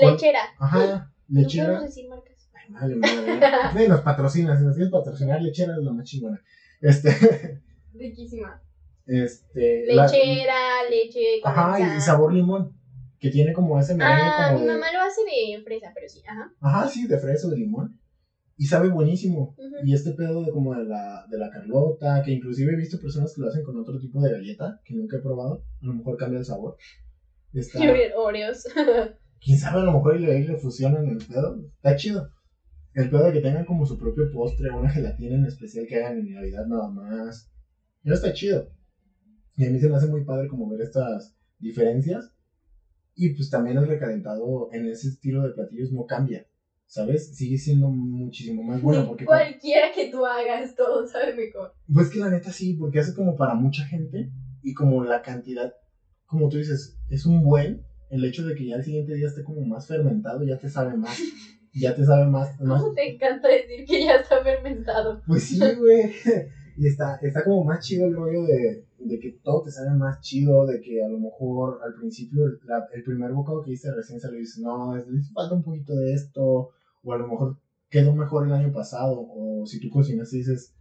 lechera. 0.00 0.40
Ajá, 0.58 1.10
No 1.28 1.40
lechera. 1.40 1.64
podemos 1.66 1.84
decir 1.86 2.08
marcas. 2.08 2.36
Ay, 2.78 2.94
madre 2.94 2.96
mía, 2.96 3.70
Nadie 3.74 3.88
nos 3.92 4.00
patrocina, 4.02 4.56
si 4.56 4.64
nos 4.64 4.74
quieres 4.76 4.92
patrocinar, 4.92 5.40
lechera 5.42 5.72
es 5.72 5.82
lo 5.82 5.92
más 5.94 6.04
chingona. 6.04 6.40
Este, 6.80 7.10
Riquísima. 7.94 8.60
este. 9.06 9.86
la- 9.94 10.04
Lechera, 10.06 10.88
leche 10.88 11.40
ajá, 11.42 11.96
y 11.96 12.00
sabor 12.00 12.32
limón. 12.32 12.76
Que 13.18 13.28
tiene 13.28 13.52
como 13.52 13.78
ese 13.78 13.94
merengue 13.94 14.22
Ah, 14.24 14.46
como 14.48 14.60
mi 14.60 14.66
de. 14.66 14.72
mamá 14.72 14.86
lo 14.92 15.00
hace 15.02 15.20
de 15.24 15.62
fresa, 15.62 15.90
pero 15.94 16.08
sí, 16.08 16.22
ajá. 16.26 16.50
Ajá, 16.60 16.88
sí, 16.88 17.06
de 17.06 17.18
fresa 17.18 17.48
o 17.48 17.50
de 17.50 17.56
limón. 17.58 17.99
Y 18.60 18.66
sabe 18.66 18.90
buenísimo. 18.90 19.56
Y 19.86 19.94
este 19.94 20.12
pedo 20.12 20.44
de 20.44 20.52
como 20.52 20.74
de 20.74 20.84
la, 20.84 21.24
de 21.30 21.38
la 21.38 21.48
Carlota, 21.48 22.22
que 22.22 22.32
inclusive 22.32 22.74
he 22.74 22.76
visto 22.76 23.00
personas 23.00 23.32
que 23.34 23.40
lo 23.40 23.48
hacen 23.48 23.64
con 23.64 23.78
otro 23.78 23.98
tipo 23.98 24.20
de 24.20 24.32
galleta, 24.32 24.78
que 24.84 24.94
nunca 24.94 25.16
he 25.16 25.20
probado. 25.20 25.64
A 25.80 25.86
lo 25.86 25.94
mejor 25.94 26.18
cambia 26.18 26.40
el 26.40 26.44
sabor. 26.44 26.76
Está, 27.54 27.80
bien, 27.80 28.12
Oreos. 28.14 28.66
quién 29.40 29.58
sabe, 29.58 29.80
a 29.80 29.84
lo 29.84 29.94
mejor 29.94 30.20
y 30.20 30.26
le, 30.26 30.40
y 30.40 30.46
le 30.46 30.58
fusionan 30.58 31.08
el 31.08 31.16
pedo. 31.26 31.58
Está 31.76 31.96
chido. 31.96 32.28
El 32.92 33.08
pedo 33.08 33.24
de 33.24 33.32
que 33.32 33.40
tengan 33.40 33.64
como 33.64 33.86
su 33.86 33.98
propio 33.98 34.30
postre, 34.30 34.68
una 34.68 34.90
gelatina 34.90 35.36
en 35.36 35.46
especial 35.46 35.86
que 35.88 35.96
hagan 35.96 36.18
en 36.18 36.34
Navidad 36.34 36.66
nada 36.66 36.90
más. 36.90 37.50
Eso 38.04 38.14
está 38.14 38.34
chido. 38.34 38.68
Y 39.56 39.64
a 39.64 39.70
mí 39.70 39.80
se 39.80 39.88
me 39.88 39.96
hace 39.96 40.08
muy 40.08 40.22
padre 40.26 40.48
como 40.48 40.68
ver 40.68 40.82
estas 40.82 41.34
diferencias. 41.58 42.34
Y 43.14 43.30
pues 43.30 43.48
también 43.48 43.78
el 43.78 43.88
recalentado 43.88 44.68
en 44.74 44.84
ese 44.84 45.08
estilo 45.08 45.44
de 45.44 45.54
platillos 45.54 45.92
no 45.92 46.04
cambia. 46.04 46.46
¿Sabes? 46.90 47.36
Sigue 47.36 47.56
siendo 47.56 47.88
muchísimo 47.88 48.64
más 48.64 48.82
bueno. 48.82 49.06
Porque 49.06 49.24
Cualquiera 49.24 49.92
que 49.94 50.10
tú 50.10 50.26
hagas, 50.26 50.74
todo 50.74 51.06
sabe 51.06 51.36
mejor. 51.36 51.72
pues 51.94 52.10
que 52.10 52.18
la 52.18 52.28
neta 52.30 52.50
sí, 52.50 52.74
porque 52.74 52.98
hace 52.98 53.14
como 53.14 53.36
para 53.36 53.54
mucha 53.54 53.84
gente 53.84 54.28
y 54.60 54.74
como 54.74 55.04
la 55.04 55.22
cantidad, 55.22 55.72
como 56.26 56.48
tú 56.48 56.56
dices, 56.56 56.96
es 57.08 57.26
un 57.26 57.44
buen, 57.44 57.84
el 58.10 58.24
hecho 58.24 58.44
de 58.44 58.56
que 58.56 58.66
ya 58.66 58.74
el 58.74 58.82
siguiente 58.82 59.14
día 59.14 59.28
esté 59.28 59.44
como 59.44 59.64
más 59.64 59.86
fermentado, 59.86 60.42
ya 60.42 60.58
te 60.58 60.68
sabe 60.68 60.96
más, 60.96 61.16
ya 61.72 61.94
te 61.94 62.04
sabe 62.04 62.26
más, 62.26 62.58
más 62.60 62.82
¿Cómo 62.82 62.92
te 62.92 63.14
encanta 63.14 63.46
decir 63.46 63.86
que 63.86 64.04
ya 64.04 64.16
está 64.16 64.42
fermentado? 64.42 65.22
pues 65.28 65.44
sí, 65.44 65.60
güey, 65.60 66.10
y 66.76 66.86
está, 66.88 67.20
está 67.22 67.44
como 67.44 67.62
más 67.62 67.86
chido 67.86 68.06
el 68.08 68.14
rollo 68.16 68.42
de, 68.42 68.84
de 68.98 69.18
que 69.20 69.30
todo 69.44 69.62
te 69.62 69.70
sabe 69.70 69.90
más 69.96 70.20
chido, 70.22 70.66
de 70.66 70.80
que 70.80 71.04
a 71.04 71.08
lo 71.08 71.20
mejor 71.20 71.78
al 71.84 71.94
principio 71.94 72.46
el, 72.46 72.58
la- 72.64 72.84
el 72.92 73.04
primer 73.04 73.30
bocado 73.30 73.62
que 73.62 73.70
hice 73.70 73.92
recién 73.94 74.18
salió 74.18 74.38
y 74.38 74.40
dices, 74.40 74.58
no, 74.58 74.96
es- 74.96 75.04
falta 75.32 75.54
un 75.54 75.62
poquito 75.62 75.94
de 75.94 76.14
esto, 76.14 76.70
o 77.02 77.12
a 77.12 77.18
lo 77.18 77.26
mejor 77.28 77.56
quedó 77.88 78.14
mejor 78.14 78.46
el 78.46 78.52
año 78.52 78.72
pasado, 78.72 79.16
o 79.18 79.64
si 79.66 79.80
tú 79.80 79.90
cocinas 79.90 80.32
y 80.32 80.38
dices, 80.38 80.74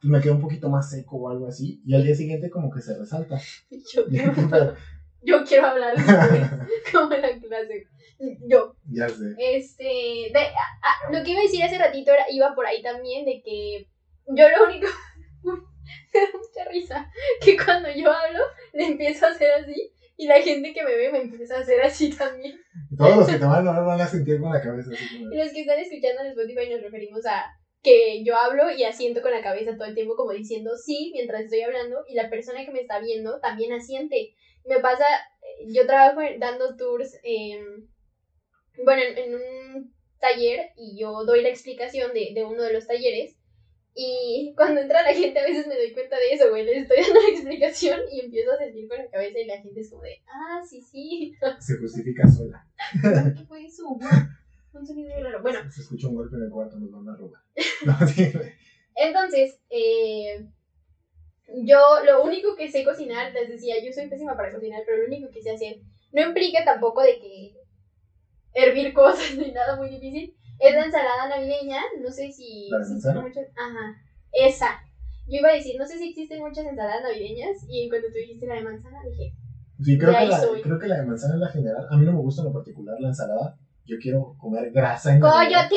pues 0.00 0.10
me 0.10 0.20
quedó 0.20 0.34
un 0.34 0.40
poquito 0.40 0.68
más 0.70 0.90
seco 0.90 1.16
o 1.16 1.28
algo 1.30 1.46
así, 1.46 1.80
y 1.84 1.94
al 1.94 2.04
día 2.04 2.14
siguiente 2.14 2.50
como 2.50 2.70
que 2.70 2.80
se 2.80 2.96
resalta. 2.98 3.38
Yo, 3.92 4.02
Pero- 4.50 4.74
yo 5.22 5.44
quiero 5.44 5.66
hablar 5.66 5.96
después, 5.96 6.70
como 6.92 7.12
en 7.12 7.22
la 7.22 7.38
clase. 7.40 7.84
Yo, 8.48 8.74
ya 8.88 9.08
sé. 9.08 9.34
este, 9.38 9.84
de, 10.32 10.38
a- 10.38 11.08
a- 11.08 11.12
lo 11.12 11.24
que 11.24 11.30
iba 11.32 11.40
a 11.40 11.42
decir 11.42 11.62
hace 11.64 11.76
ratito 11.78 12.12
era, 12.12 12.24
iba 12.30 12.54
por 12.54 12.64
ahí 12.66 12.80
también, 12.82 13.24
de 13.24 13.42
que 13.44 13.88
yo 14.28 14.48
lo 14.48 14.66
único, 14.66 14.86
me 15.42 15.52
da 16.20 16.26
mucha 16.34 16.70
risa, 16.70 17.10
que 17.44 17.56
cuando 17.56 17.88
yo 17.90 18.12
hablo, 18.12 18.40
le 18.74 18.86
empiezo 18.86 19.26
a 19.26 19.30
hacer 19.30 19.48
así, 19.62 19.90
y 20.18 20.26
la 20.26 20.42
gente 20.42 20.74
que 20.74 20.82
me 20.82 20.96
ve 20.96 21.12
me 21.12 21.20
empieza 21.20 21.56
a 21.56 21.60
hacer 21.60 21.80
así 21.80 22.10
también. 22.10 22.60
Todos 22.98 23.18
los 23.18 23.28
que 23.28 23.38
te 23.38 23.44
van 23.44 23.66
a 23.66 23.72
ver 23.72 23.84
van 23.84 24.00
a 24.00 24.06
sentir 24.06 24.40
con 24.40 24.52
la 24.52 24.60
cabeza 24.60 24.90
así 24.92 25.16
como... 25.16 25.32
Y 25.32 25.38
los 25.38 25.52
que 25.52 25.60
están 25.60 25.78
escuchando 25.78 26.22
en 26.22 26.26
Spotify 26.30 26.68
nos 26.68 26.82
referimos 26.82 27.24
a 27.24 27.46
que 27.84 28.24
yo 28.24 28.34
hablo 28.36 28.68
y 28.72 28.82
asiento 28.82 29.22
con 29.22 29.30
la 29.30 29.42
cabeza 29.42 29.76
todo 29.76 29.86
el 29.86 29.94
tiempo 29.94 30.16
como 30.16 30.32
diciendo 30.32 30.72
sí 30.76 31.12
mientras 31.14 31.42
estoy 31.42 31.60
hablando 31.60 32.04
y 32.08 32.16
la 32.16 32.28
persona 32.28 32.64
que 32.64 32.72
me 32.72 32.80
está 32.80 32.98
viendo 32.98 33.38
también 33.38 33.72
asiente. 33.72 34.34
Me 34.66 34.80
pasa, 34.80 35.04
eh, 35.06 35.66
yo 35.68 35.86
trabajo 35.86 36.20
dando 36.40 36.76
tours, 36.76 37.16
bueno, 38.84 39.02
en, 39.02 39.18
en 39.18 39.34
un 39.36 39.94
taller 40.18 40.70
y 40.76 41.00
yo 41.00 41.24
doy 41.24 41.42
la 41.42 41.48
explicación 41.48 42.12
de, 42.12 42.32
de 42.34 42.44
uno 42.44 42.64
de 42.64 42.72
los 42.72 42.88
talleres 42.88 43.36
y 44.00 44.54
cuando 44.54 44.80
entra 44.80 45.02
la 45.02 45.12
gente 45.12 45.40
a 45.40 45.42
veces 45.42 45.66
me 45.66 45.74
doy 45.74 45.92
cuenta 45.92 46.16
de 46.16 46.30
eso, 46.32 46.48
güey, 46.50 46.64
les 46.64 46.82
estoy 46.82 46.98
dando 47.02 47.20
la 47.20 47.28
explicación 47.30 48.00
y 48.12 48.20
empiezo 48.20 48.52
a 48.52 48.58
sentir 48.58 48.88
con 48.88 48.96
la 48.96 49.10
cabeza 49.10 49.40
y 49.40 49.46
la 49.46 49.60
gente 49.60 49.80
es 49.80 49.90
como 49.90 50.04
de, 50.04 50.22
ah, 50.28 50.62
sí, 50.64 50.80
sí, 50.80 51.34
Se 51.58 51.76
justifica 51.78 52.28
sola. 52.28 52.64
¿qué 53.36 53.44
fue 53.44 53.64
eso? 53.64 53.88
Un 53.88 54.86
sonido 54.86 55.20
raro. 55.20 55.42
Bueno, 55.42 55.68
Se 55.68 55.80
escucha 55.80 56.06
un 56.06 56.14
golpe 56.14 56.36
en 56.36 56.42
el 56.44 56.50
cuarto, 56.50 56.78
nos 56.78 56.92
van 56.92 57.08
a 57.12 57.16
robar. 57.16 57.42
No, 57.86 58.06
sí, 58.06 58.30
güey. 58.30 58.52
Entonces, 58.94 59.58
eh, 59.68 60.46
yo 61.64 61.80
lo 62.04 62.22
único 62.22 62.54
que 62.54 62.70
sé 62.70 62.84
cocinar, 62.84 63.32
les 63.32 63.48
decía, 63.48 63.82
yo 63.84 63.92
soy 63.92 64.08
pésima 64.08 64.36
para 64.36 64.52
cocinar, 64.52 64.82
pero 64.86 64.98
lo 64.98 65.08
único 65.08 65.28
que 65.32 65.42
sé 65.42 65.50
hacer 65.50 65.80
no 66.12 66.22
implica 66.22 66.64
tampoco 66.64 67.02
de 67.02 67.18
que 67.18 67.54
hervir 68.54 68.92
cosas 68.94 69.34
ni 69.36 69.50
nada 69.50 69.74
muy 69.74 69.90
difícil. 69.90 70.36
Es 70.58 70.74
la 70.74 70.84
ensalada 70.84 71.28
navideña, 71.28 71.80
no 72.00 72.10
sé 72.10 72.30
si 72.32 72.68
¿La 72.70 72.78
muchas. 73.22 73.46
Ajá, 73.56 73.94
esa. 74.32 74.80
Yo 75.26 75.38
iba 75.38 75.50
a 75.50 75.54
decir, 75.54 75.76
no 75.78 75.86
sé 75.86 75.98
si 75.98 76.08
existen 76.10 76.40
muchas 76.40 76.64
ensaladas 76.64 77.02
navideñas, 77.02 77.64
y 77.68 77.82
en 77.82 77.90
cuanto 77.90 78.08
tú 78.08 78.14
dijiste 78.14 78.46
la 78.46 78.54
de 78.54 78.62
manzana, 78.62 78.98
dije, 79.04 79.32
Sí, 79.80 79.96
creo 79.96 80.12
que, 80.12 80.26
la, 80.26 80.40
soy. 80.40 80.60
creo 80.60 80.78
que 80.78 80.88
la 80.88 80.96
de 80.96 81.06
manzana 81.06 81.34
es 81.34 81.40
la 81.40 81.48
general. 81.50 81.86
A 81.88 81.96
mí 81.96 82.04
no 82.04 82.12
me 82.12 82.18
gusta 82.18 82.42
en 82.42 82.48
lo 82.48 82.52
particular 82.52 82.96
la 82.98 83.08
ensalada. 83.08 83.56
Yo 83.84 83.96
quiero 84.00 84.34
comer 84.36 84.70
grasa 84.72 85.14
en 85.14 85.20
Navidad. 85.20 85.68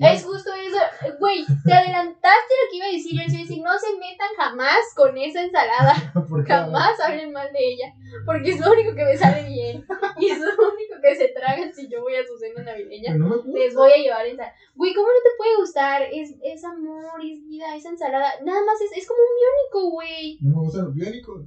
Es 0.00 0.24
justo 0.24 0.50
eso. 0.54 0.78
Güey, 1.18 1.44
te 1.64 1.72
adelantaste 1.72 2.54
lo 2.54 2.70
que 2.70 2.76
iba 2.76 2.86
a 2.86 2.92
decir. 2.92 3.12
Yo 3.12 3.22
les 3.22 3.32
iba 3.32 3.40
a 3.40 3.42
decir, 3.42 3.62
no 3.62 3.78
se 3.78 3.92
metan 3.98 4.28
jamás 4.36 4.78
con 4.96 5.16
esa 5.18 5.42
ensalada. 5.42 5.94
Jamás 6.46 7.00
hablen 7.00 7.32
mal 7.32 7.52
de 7.52 7.58
ella. 7.58 7.94
Porque 8.24 8.50
es 8.50 8.60
lo 8.60 8.72
único 8.72 8.94
que 8.94 9.04
me 9.04 9.16
sale 9.16 9.46
bien. 9.48 9.86
Y 10.18 10.30
es 10.30 10.38
lo 10.38 10.50
único 10.50 11.00
que 11.02 11.14
se 11.16 11.28
tragan 11.28 11.72
si 11.72 11.88
yo 11.88 12.00
voy 12.00 12.14
a 12.14 12.26
su 12.26 12.36
cena 12.38 12.62
navideña. 12.62 13.14
No. 13.14 13.42
Les 13.46 13.74
voy 13.74 13.92
a 13.92 13.96
llevar 13.96 14.26
ensalada. 14.26 14.54
Güey, 14.74 14.94
¿cómo 14.94 15.08
no 15.08 15.22
te 15.22 15.36
puede 15.36 15.56
gustar? 15.56 16.02
Es, 16.12 16.34
es 16.42 16.64
amor, 16.64 17.20
es 17.22 17.46
vida, 17.46 17.76
es 17.76 17.84
ensalada. 17.84 18.32
Nada 18.42 18.60
más 18.64 18.80
es, 18.80 18.96
es 18.96 19.06
como 19.06 19.20
un 19.20 19.36
biónico, 19.36 19.90
güey. 19.90 20.38
No 20.40 20.56
me 20.56 20.62
gustan 20.64 20.84
los 20.86 20.94
biónicos. 20.94 21.44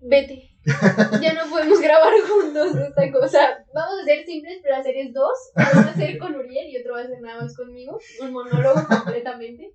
Vete. 0.00 0.55
Ya 1.22 1.32
no 1.34 1.48
podemos 1.48 1.80
grabar 1.80 2.12
juntos 2.28 2.74
esta 2.74 3.12
cosa. 3.12 3.38
Vamos 3.72 4.00
a 4.00 4.02
hacer 4.02 4.24
simples 4.24 4.60
placeres 4.62 5.12
dos. 5.14 5.52
Uno 5.54 5.84
va 5.86 5.90
a 5.90 5.94
ser 5.94 6.18
con 6.18 6.34
Uriel 6.34 6.68
y 6.70 6.80
otro 6.80 6.94
va 6.94 7.02
a 7.02 7.06
ser 7.06 7.20
nada 7.20 7.42
más 7.42 7.56
conmigo. 7.56 7.98
Un 8.20 8.32
monólogo 8.32 8.80
completamente. 8.88 9.74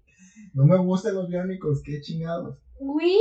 No 0.54 0.65
me 0.65 0.77
gustan 0.77 1.15
los 1.15 1.30
biónicos, 1.30 1.82
qué 1.84 2.01
chingados. 2.01 2.58
Güey, 2.80 3.15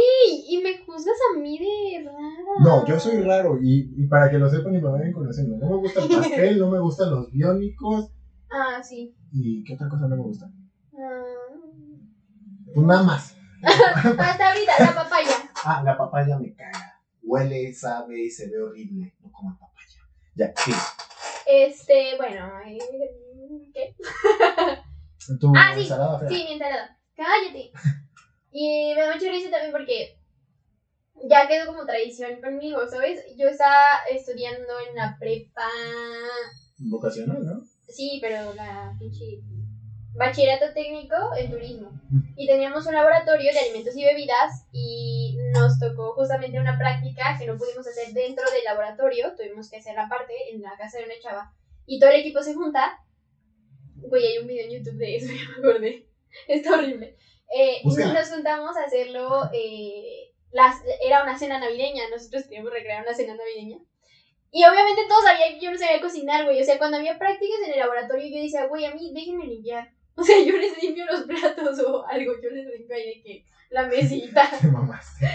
y 0.49 0.61
me 0.63 0.79
juzgas 0.79 1.17
a 1.31 1.39
mí 1.39 1.59
de 1.59 2.05
rara. 2.05 2.19
No, 2.65 2.87
yo 2.87 2.99
soy 2.99 3.21
raro 3.21 3.59
y, 3.63 3.93
y 3.97 4.07
para 4.09 4.31
que 4.31 4.39
lo 4.39 4.49
sepan 4.49 4.75
y 4.75 4.81
me 4.81 4.89
vayan 4.91 5.13
conociendo. 5.13 5.57
No 5.59 5.71
me 5.71 5.77
gusta 5.77 6.03
el 6.03 6.09
pastel, 6.09 6.59
no 6.59 6.71
me 6.71 6.81
gustan 6.81 7.11
los 7.11 7.31
biónicos. 7.31 8.11
Ah, 8.53 8.83
sí. 8.83 9.15
¿Y 9.31 9.63
qué 9.63 9.75
otra 9.75 9.89
cosa 9.89 10.09
no 10.09 10.17
me 10.17 10.23
gusta? 10.25 10.51
Ah. 10.93 11.23
Pues 12.75 12.85
nada 12.85 13.05
más. 13.05 13.37
Hasta 13.63 14.49
ahorita, 14.49 14.73
la 14.81 14.93
papaya. 14.93 15.37
Ah, 15.65 15.83
la 15.85 15.97
papaya 15.97 16.37
me 16.37 16.53
caga. 16.57 16.90
Huele, 17.31 17.73
sabe 17.73 18.25
y 18.25 18.31
se 18.31 18.49
ve 18.51 18.61
horrible. 18.61 19.15
No 19.21 19.31
como 19.31 19.57
papaya. 19.57 20.01
Ya, 20.35 20.53
sí. 20.57 20.73
Este, 21.47 22.17
bueno, 22.17 22.51
¿qué? 23.73 23.95
Tu 25.39 25.53
Ah, 25.57 25.73
sí, 25.75 25.83
ensalada 25.83 26.19
fea. 26.19 26.29
Sí, 26.29 26.45
mi 26.45 26.53
ensalada. 26.55 26.99
Cállate. 27.15 27.71
Y 28.51 28.93
me 28.97 29.01
da 29.01 29.15
mucha 29.15 29.31
risa 29.31 29.49
también 29.49 29.71
porque 29.71 30.19
ya 31.29 31.47
quedó 31.47 31.67
como 31.67 31.87
tradición 31.87 32.41
conmigo, 32.41 32.81
¿sabes? 32.91 33.25
Yo 33.37 33.49
estaba 33.49 33.85
estudiando 34.11 34.73
en 34.89 34.97
la 34.97 35.17
prepa. 35.21 35.69
Vocacional, 36.79 37.47
¿no? 37.47 37.63
Sí, 37.89 38.19
pero 38.21 38.55
la 38.55 38.97
pinche. 38.99 39.41
Bachillerato 40.17 40.75
técnico 40.75 41.15
en 41.39 41.49
turismo. 41.53 41.93
Y 42.37 42.49
teníamos 42.49 42.85
un 42.87 42.95
laboratorio 42.95 43.53
de 43.53 43.59
alimentos 43.61 43.97
y 43.97 44.05
bebidas 44.05 44.67
y 44.73 45.30
nos 45.53 45.79
tocó 45.79 46.15
justamente 46.15 46.61
una 46.61 46.79
práctica 46.79 47.37
que 47.39 47.47
no 47.47 47.57
pudimos 47.57 47.87
hacer 47.87 48.13
dentro 48.13 48.45
del 48.51 48.65
laboratorio, 48.65 49.35
tuvimos 49.37 49.71
que 49.71 49.77
hacerla 49.77 50.07
aparte 50.07 50.33
en 50.53 50.63
la 50.63 50.77
casa 50.77 50.99
de 50.99 51.05
una 51.05 51.19
chava. 51.21 51.53
Y 51.87 51.99
todo 51.99 52.11
el 52.11 52.21
equipo 52.21 52.43
se 52.43 52.55
junta. 52.55 52.99
Güey, 53.97 54.27
hay 54.27 54.39
un 54.39 54.47
video 54.47 54.67
en 54.67 54.73
YouTube 54.73 54.99
de 54.99 55.17
eso, 55.17 55.27
ya 55.33 55.51
me 55.51 55.69
acordé. 55.69 56.09
Está 56.49 56.75
horrible. 56.75 57.17
Eh, 57.55 57.81
y 57.83 57.89
nos 57.89 58.31
juntamos 58.31 58.77
a 58.77 58.85
hacerlo. 58.85 59.51
eh, 59.53 60.31
las, 60.53 60.77
era 61.03 61.23
una 61.23 61.39
cena 61.39 61.59
navideña, 61.59 62.09
nosotros 62.11 62.45
queríamos 62.45 62.73
recrear 62.73 63.03
una 63.03 63.15
cena 63.15 63.37
navideña. 63.37 63.79
Y 64.53 64.65
obviamente 64.65 65.03
todos 65.09 65.25
sabían 65.25 65.55
que 65.55 65.65
yo 65.65 65.71
no 65.71 65.79
sabía 65.79 66.01
cocinar, 66.01 66.45
güey. 66.45 66.61
O 66.61 66.65
sea, 66.65 66.79
cuando 66.79 66.97
había 66.97 67.19
prácticas 67.19 67.61
en 67.67 67.73
el 67.75 67.79
laboratorio, 67.79 68.29
yo 68.29 68.43
decía, 68.43 68.67
güey, 68.67 68.85
a 68.85 68.95
mí 68.95 69.13
déjenme 69.15 69.47
limpiar. 69.47 69.93
O 70.21 70.25
sea, 70.25 70.39
yo 70.45 70.57
les 70.59 70.83
limpio 70.83 71.07
los 71.07 71.23
platos 71.23 71.79
o 71.81 72.07
algo, 72.07 72.33
yo 72.43 72.51
les 72.51 72.67
limpio 72.67 72.95
ahí 72.95 73.07
de 73.07 73.23
que 73.23 73.45
la 73.71 73.87
mesita. 73.87 74.51
Te 74.61 74.67
mamaste. 74.69 75.27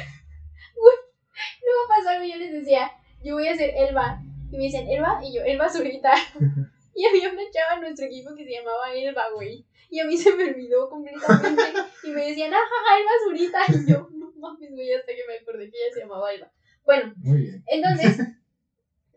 Luego 0.76 1.88
pasó 1.88 2.10
algo 2.10 2.24
y 2.26 2.32
yo 2.32 2.38
les 2.38 2.54
decía, 2.54 2.92
yo 3.24 3.34
voy 3.36 3.48
a 3.48 3.56
ser 3.56 3.72
Elba. 3.76 4.22
Y 4.52 4.58
me 4.58 4.66
decían, 4.66 4.88
Elba, 4.88 5.20
y 5.24 5.34
yo, 5.34 5.42
Elba 5.44 5.70
Zurita. 5.70 6.14
Y 6.98 7.06
había 7.06 7.30
una 7.30 7.42
chava 7.52 7.74
en 7.76 7.82
nuestro 7.82 8.06
equipo 8.06 8.34
que 8.36 8.46
se 8.46 8.52
llamaba 8.52 8.94
Elba, 8.94 9.24
güey. 9.34 9.66
Y 9.90 10.00
a 10.00 10.06
mí 10.06 10.16
se 10.18 10.34
me 10.34 10.46
olvidó 10.46 10.90
completamente. 10.90 11.62
Y 12.06 12.10
me 12.12 12.28
decían, 12.28 12.54
ajá, 12.54 12.98
Elba 12.98 13.12
Zurita. 13.26 13.60
Y 13.68 13.92
yo, 13.92 14.08
no 14.14 14.32
mames, 14.38 14.72
güey, 14.72 14.94
hasta 14.94 15.12
que 15.12 15.26
me 15.28 15.34
acordé 15.36 15.70
que 15.70 15.78
ella 15.78 15.94
se 15.94 16.00
llamaba 16.00 16.32
Elba. 16.32 16.50
Bueno, 16.86 17.14
Muy 17.18 17.42
bien. 17.42 17.64
entonces, 17.68 18.18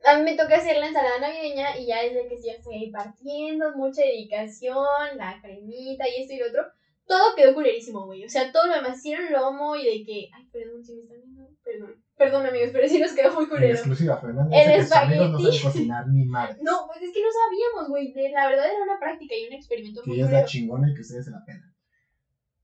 a 0.04 0.16
mí 0.18 0.22
me 0.24 0.36
toca 0.36 0.56
hacer 0.56 0.76
la 0.78 0.88
ensalada 0.88 1.18
navideña 1.20 1.76
y 1.78 1.86
ya 1.86 2.02
desde 2.02 2.28
que 2.28 2.40
ya 2.40 2.52
estoy 2.52 2.90
partiendo, 2.90 3.74
mucha 3.76 4.02
dedicación, 4.02 4.76
la 5.16 5.38
cremita 5.42 6.04
y 6.08 6.22
esto 6.22 6.34
y 6.34 6.38
lo 6.38 6.46
otro. 6.48 6.62
Todo 7.06 7.34
quedó 7.34 7.54
culerísimo, 7.54 8.04
güey. 8.06 8.24
O 8.24 8.28
sea, 8.28 8.52
todo 8.52 8.66
lo 8.66 8.74
demás 8.74 8.98
hicieron 8.98 9.32
lomo 9.32 9.74
y 9.76 9.84
de 9.84 10.04
que. 10.04 10.28
Ay, 10.34 10.44
perdón, 10.52 10.84
si 10.84 10.94
me 10.94 11.02
están 11.02 11.20
viendo. 11.22 11.48
Perdón. 11.64 12.04
Perdón, 12.18 12.46
amigos, 12.46 12.70
pero 12.72 12.86
sí 12.88 12.98
nos 13.00 13.12
quedó 13.12 13.32
muy 13.32 13.44
En 13.44 13.50
culero. 13.50 13.72
exclusiva, 13.74 14.18
Fernanda. 14.20 14.54
El 14.56 14.66
que 14.70 14.76
no 14.76 14.82
espagueti. 14.82 15.16
saben 15.18 15.62
cocinar 15.62 16.06
ni 16.08 16.24
madre. 16.26 16.56
No, 16.62 16.86
pues 16.86 17.00
es 17.02 17.12
que 17.14 17.22
no 17.22 17.28
sabíamos, 17.32 17.88
güey. 17.90 18.12
La 18.32 18.48
verdad 18.48 18.66
era 18.66 18.82
una 18.82 18.98
práctica 18.98 19.34
y 19.34 19.46
un 19.46 19.52
experimento 19.54 20.02
Que 20.02 20.10
muy 20.10 20.16
ella 20.18 20.26
es 20.26 20.32
la 20.32 20.38
culero. 20.40 20.48
chingona 20.50 20.90
y 20.90 20.94
que 20.94 21.00
ustedes 21.00 21.24
se 21.24 21.30
la 21.30 21.44
pelan. 21.46 21.74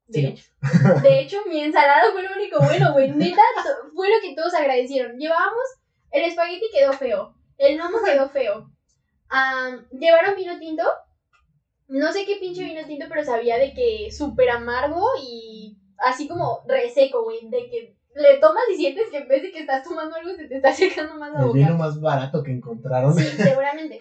De 0.08 0.20
Sí. 0.20 0.26
hecho. 0.26 0.44
De 1.02 1.20
hecho, 1.20 1.38
mi 1.48 1.60
ensalada 1.62 2.12
fue 2.12 2.22
lo 2.22 2.34
único 2.34 2.58
bueno, 2.60 2.92
güey. 2.92 3.10
Neta, 3.12 3.40
fue 3.94 4.08
lo 4.10 4.20
que 4.20 4.34
todos 4.34 4.52
agradecieron. 4.52 5.16
Llevábamos, 5.16 5.64
el 6.14 6.24
espagueti 6.24 6.66
quedó 6.72 6.92
feo. 6.92 7.34
El 7.58 7.76
lomo 7.76 7.98
quedó 8.04 8.28
feo. 8.28 8.70
Am, 9.28 9.86
llevaron 9.90 10.36
vino 10.36 10.58
tinto. 10.58 10.84
No 11.88 12.12
sé 12.12 12.24
qué 12.24 12.36
pinche 12.36 12.64
vino 12.64 12.86
tinto, 12.86 13.06
pero 13.08 13.24
sabía 13.24 13.58
de 13.58 13.74
que 13.74 14.10
súper 14.10 14.48
amargo 14.50 15.04
y 15.22 15.76
así 15.98 16.26
como 16.28 16.62
reseco, 16.66 17.24
güey. 17.24 17.48
De 17.50 17.68
que 17.68 17.96
le 18.14 18.38
tomas 18.38 18.62
y 18.72 18.76
sientes 18.76 19.10
que 19.10 19.18
en 19.18 19.28
vez 19.28 19.42
de 19.42 19.50
que 19.50 19.58
estás 19.60 19.82
tomando 19.82 20.14
algo, 20.16 20.30
se 20.34 20.46
te 20.48 20.56
está 20.56 20.72
secando 20.72 21.14
más 21.16 21.32
la 21.32 21.40
El 21.40 21.46
boca. 21.46 21.58
vino 21.58 21.76
más 21.76 22.00
barato 22.00 22.42
que 22.42 22.52
encontraron. 22.52 23.14
Sí, 23.14 23.24
seguramente. 23.24 24.00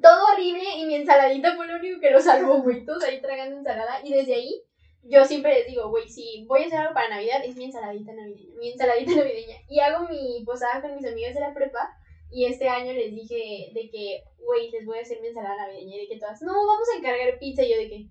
Todo 0.00 0.32
horrible 0.32 0.62
y 0.78 0.84
mi 0.86 0.94
ensaladita 0.94 1.56
fue 1.56 1.66
lo 1.66 1.76
único 1.76 2.00
que 2.00 2.10
lo 2.12 2.20
salvó, 2.20 2.62
güey. 2.62 2.84
Todos 2.86 3.02
ahí 3.04 3.20
tragando 3.20 3.56
ensalada. 3.58 4.00
Y 4.04 4.12
desde 4.12 4.34
ahí, 4.36 4.62
yo 5.02 5.24
siempre 5.24 5.54
les 5.54 5.66
digo, 5.66 5.88
güey, 5.88 6.08
si 6.08 6.44
voy 6.46 6.62
a 6.62 6.66
hacer 6.66 6.78
algo 6.78 6.94
para 6.94 7.08
Navidad, 7.08 7.42
es 7.44 7.56
mi 7.56 7.64
ensaladita 7.64 8.12
navideña. 8.12 8.54
Mi 8.58 8.70
ensaladita 8.72 9.10
navideña. 9.16 9.56
Y 9.68 9.80
hago 9.80 10.08
mi 10.08 10.44
posada 10.44 10.80
con 10.80 10.94
mis 10.94 11.06
amigas 11.06 11.34
de 11.34 11.40
la 11.40 11.54
prepa. 11.54 11.96
Y 12.32 12.44
este 12.44 12.68
año 12.68 12.92
les 12.92 13.10
dije 13.10 13.70
de 13.74 13.90
que, 13.90 14.22
güey, 14.38 14.70
les 14.70 14.86
voy 14.86 14.98
a 14.98 15.02
hacer 15.02 15.20
mi 15.20 15.28
ensalada 15.28 15.56
navideña. 15.56 15.96
Y 15.96 16.00
de 16.00 16.08
que 16.08 16.18
todas, 16.18 16.40
no, 16.42 16.52
vamos 16.52 16.86
a 16.94 16.98
encargar 16.98 17.38
pizza. 17.38 17.62
Y 17.64 17.70
yo 17.70 17.76
de 17.76 17.88
que, 17.88 18.08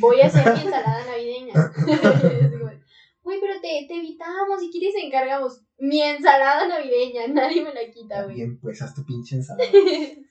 voy 0.00 0.20
a 0.20 0.26
hacer 0.26 0.44
mi 0.54 0.60
ensalada 0.62 1.04
navideña. 1.06 1.54
Güey, 3.24 3.40
pero 3.40 3.54
te, 3.54 3.86
te 3.88 3.94
evitamos, 3.96 4.60
si 4.60 4.70
quieres 4.70 4.94
encargamos 5.02 5.62
mi 5.78 6.02
ensalada 6.02 6.68
navideña, 6.68 7.26
nadie 7.28 7.62
me 7.64 7.72
la 7.72 7.90
quita, 7.90 8.22
güey. 8.24 8.36
Bien, 8.36 8.60
pues 8.60 8.82
haz 8.82 8.94
tu 8.94 9.02
pinche 9.06 9.36
ensalada. 9.36 9.70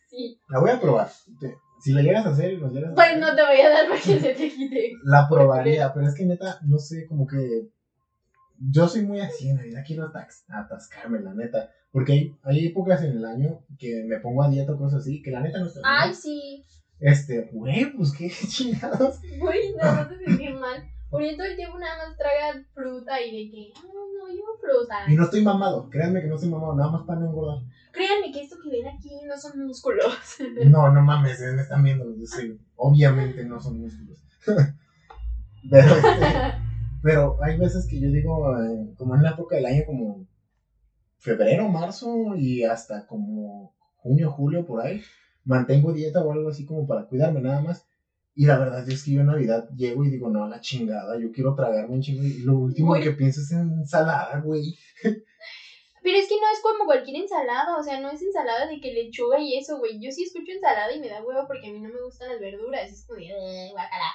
sí. 0.07 0.39
La 0.47 0.59
voy 0.59 0.69
a 0.69 0.79
probar. 0.79 1.09
Te- 1.39 1.57
Si 1.83 1.91
la 1.91 2.01
llegas 2.01 2.25
a 2.25 2.29
hacer 2.29 2.53
y 2.53 2.57
nos 2.57 2.71
llegas 2.73 2.91
a 2.91 2.95
Pues 2.95 3.07
hacer, 3.07 3.19
no 3.19 3.35
te 3.35 3.41
voy 3.43 3.59
a 3.61 3.69
dar 3.69 3.87
para 3.89 3.99
que 4.01 4.19
se 4.19 4.33
te 4.33 4.49
quite. 4.49 4.91
la 5.03 5.27
probaría, 5.29 5.93
pero 5.93 6.07
es 6.07 6.15
que 6.15 6.25
neta, 6.25 6.59
no 6.63 6.77
sé, 6.79 7.05
como 7.07 7.27
que 7.27 7.67
yo 8.59 8.87
soy 8.87 9.01
muy 9.01 9.19
así 9.19 9.49
en 9.49 9.57
Navidad, 9.57 9.83
quiero 9.85 10.07
atax- 10.11 10.45
atascarme, 10.47 11.19
la 11.19 11.33
neta. 11.33 11.71
Porque 11.91 12.13
hay, 12.13 12.35
hay 12.43 12.67
épocas 12.67 13.03
en 13.03 13.17
el 13.17 13.25
año 13.25 13.59
que 13.77 14.03
me 14.07 14.19
pongo 14.19 14.43
a 14.43 14.49
dieta 14.49 14.71
o 14.73 14.77
cosas 14.77 15.01
así, 15.01 15.21
que 15.21 15.31
la 15.31 15.41
neta 15.41 15.59
no 15.59 15.67
está 15.67 15.79
bien. 15.81 15.91
Ay, 15.93 16.13
sí. 16.13 16.65
Este, 16.99 17.49
güey, 17.51 17.91
pues 17.91 18.11
qué 18.17 18.29
chingados. 18.47 19.19
Güey, 19.39 19.73
no, 19.75 19.95
no 19.95 20.07
te 20.07 20.17
sentí 20.25 20.49
mal. 20.53 20.83
Uriel 21.13 21.37
todo 21.37 21.47
el 21.47 21.55
tiempo 21.55 21.77
nada 21.77 21.97
más 21.97 22.17
traga 22.17 22.65
fruta 22.73 23.21
y 23.21 23.31
de 23.31 23.51
que, 23.51 23.71
ah, 23.75 23.81
no, 23.83 24.33
yo 24.33 24.43
fruta. 24.59 25.11
Y 25.11 25.15
no 25.15 25.23
estoy 25.23 25.43
mamado, 25.43 25.89
créanme 25.89 26.21
que 26.21 26.27
no 26.27 26.35
estoy 26.35 26.49
mamado, 26.49 26.75
nada 26.75 26.91
más 26.91 27.03
para 27.05 27.19
no 27.19 27.27
engordar. 27.27 27.63
Créanme 27.91 28.31
que 28.31 28.41
esto 28.41 28.57
que 28.63 28.69
ven 28.69 28.87
aquí 28.87 29.09
no 29.27 29.37
son 29.37 29.65
músculos. 29.65 30.05
No, 30.65 30.91
no 30.91 31.01
mames, 31.01 31.41
eh, 31.41 31.51
me 31.53 31.61
están 31.61 31.83
viendo, 31.83 32.05
yo 32.15 32.25
sé, 32.25 32.57
obviamente 32.75 33.43
no 33.45 33.59
son 33.59 33.79
músculos. 33.79 34.17
pero, 35.69 35.95
este, 35.95 36.25
pero 37.01 37.43
hay 37.43 37.57
veces 37.57 37.87
que 37.87 37.99
yo 37.99 38.09
digo, 38.09 38.57
eh, 38.59 38.93
como 38.97 39.15
en 39.15 39.23
la 39.23 39.31
época 39.31 39.55
del 39.55 39.65
año, 39.65 39.83
como 39.85 40.27
febrero, 41.17 41.69
marzo 41.69 42.35
y 42.35 42.63
hasta 42.63 43.05
como 43.05 43.73
junio, 43.97 44.31
julio, 44.31 44.65
por 44.65 44.81
ahí, 44.81 45.01
mantengo 45.45 45.93
dieta 45.93 46.21
o 46.21 46.31
algo 46.31 46.49
así 46.49 46.65
como 46.65 46.87
para 46.87 47.05
cuidarme 47.05 47.41
nada 47.41 47.61
más. 47.61 47.85
Y 48.35 48.45
la 48.47 48.57
verdad 48.57 48.87
es 48.89 49.03
que 49.03 49.11
yo 49.11 49.21
en 49.21 49.27
Navidad 49.27 49.69
llego 49.75 50.03
y 50.03 50.09
digo, 50.09 50.29
no, 50.29 50.43
a 50.43 50.49
la 50.49 50.59
chingada, 50.59 51.19
yo 51.19 51.31
quiero 51.31 51.53
tragarme 51.53 51.93
un 51.95 52.01
chingo. 52.01 52.23
Y 52.23 52.39
lo 52.39 52.57
último 52.57 52.89
Güey. 52.89 53.03
que 53.03 53.11
pienso 53.11 53.41
es 53.41 53.51
en 53.51 53.71
ensalada, 53.79 54.39
güey. 54.39 54.75
Pero 56.01 56.17
es 56.17 56.27
que 56.27 56.35
no 56.35 56.47
es 56.51 56.61
como 56.61 56.85
cualquier 56.85 57.15
ensalada, 57.21 57.77
o 57.77 57.83
sea, 57.83 57.99
no 58.01 58.09
es 58.09 58.21
ensalada 58.21 58.67
de 58.67 58.81
que 58.81 58.91
lechuga 58.91 59.39
y 59.39 59.57
eso, 59.57 59.77
güey. 59.77 59.99
Yo 60.01 60.11
sí 60.11 60.23
escucho 60.23 60.51
ensalada 60.51 60.93
y 60.93 60.99
me 60.99 61.09
da 61.09 61.23
huevo 61.23 61.45
porque 61.47 61.67
a 61.67 61.71
mí 61.71 61.79
no 61.79 61.89
me 61.89 62.01
gustan 62.01 62.29
las 62.29 62.41
verduras. 62.41 62.91
Es 62.91 63.05
como 63.05 63.19
de, 63.19 63.27
"Eh, 63.27 63.69
guácala". 63.71 64.11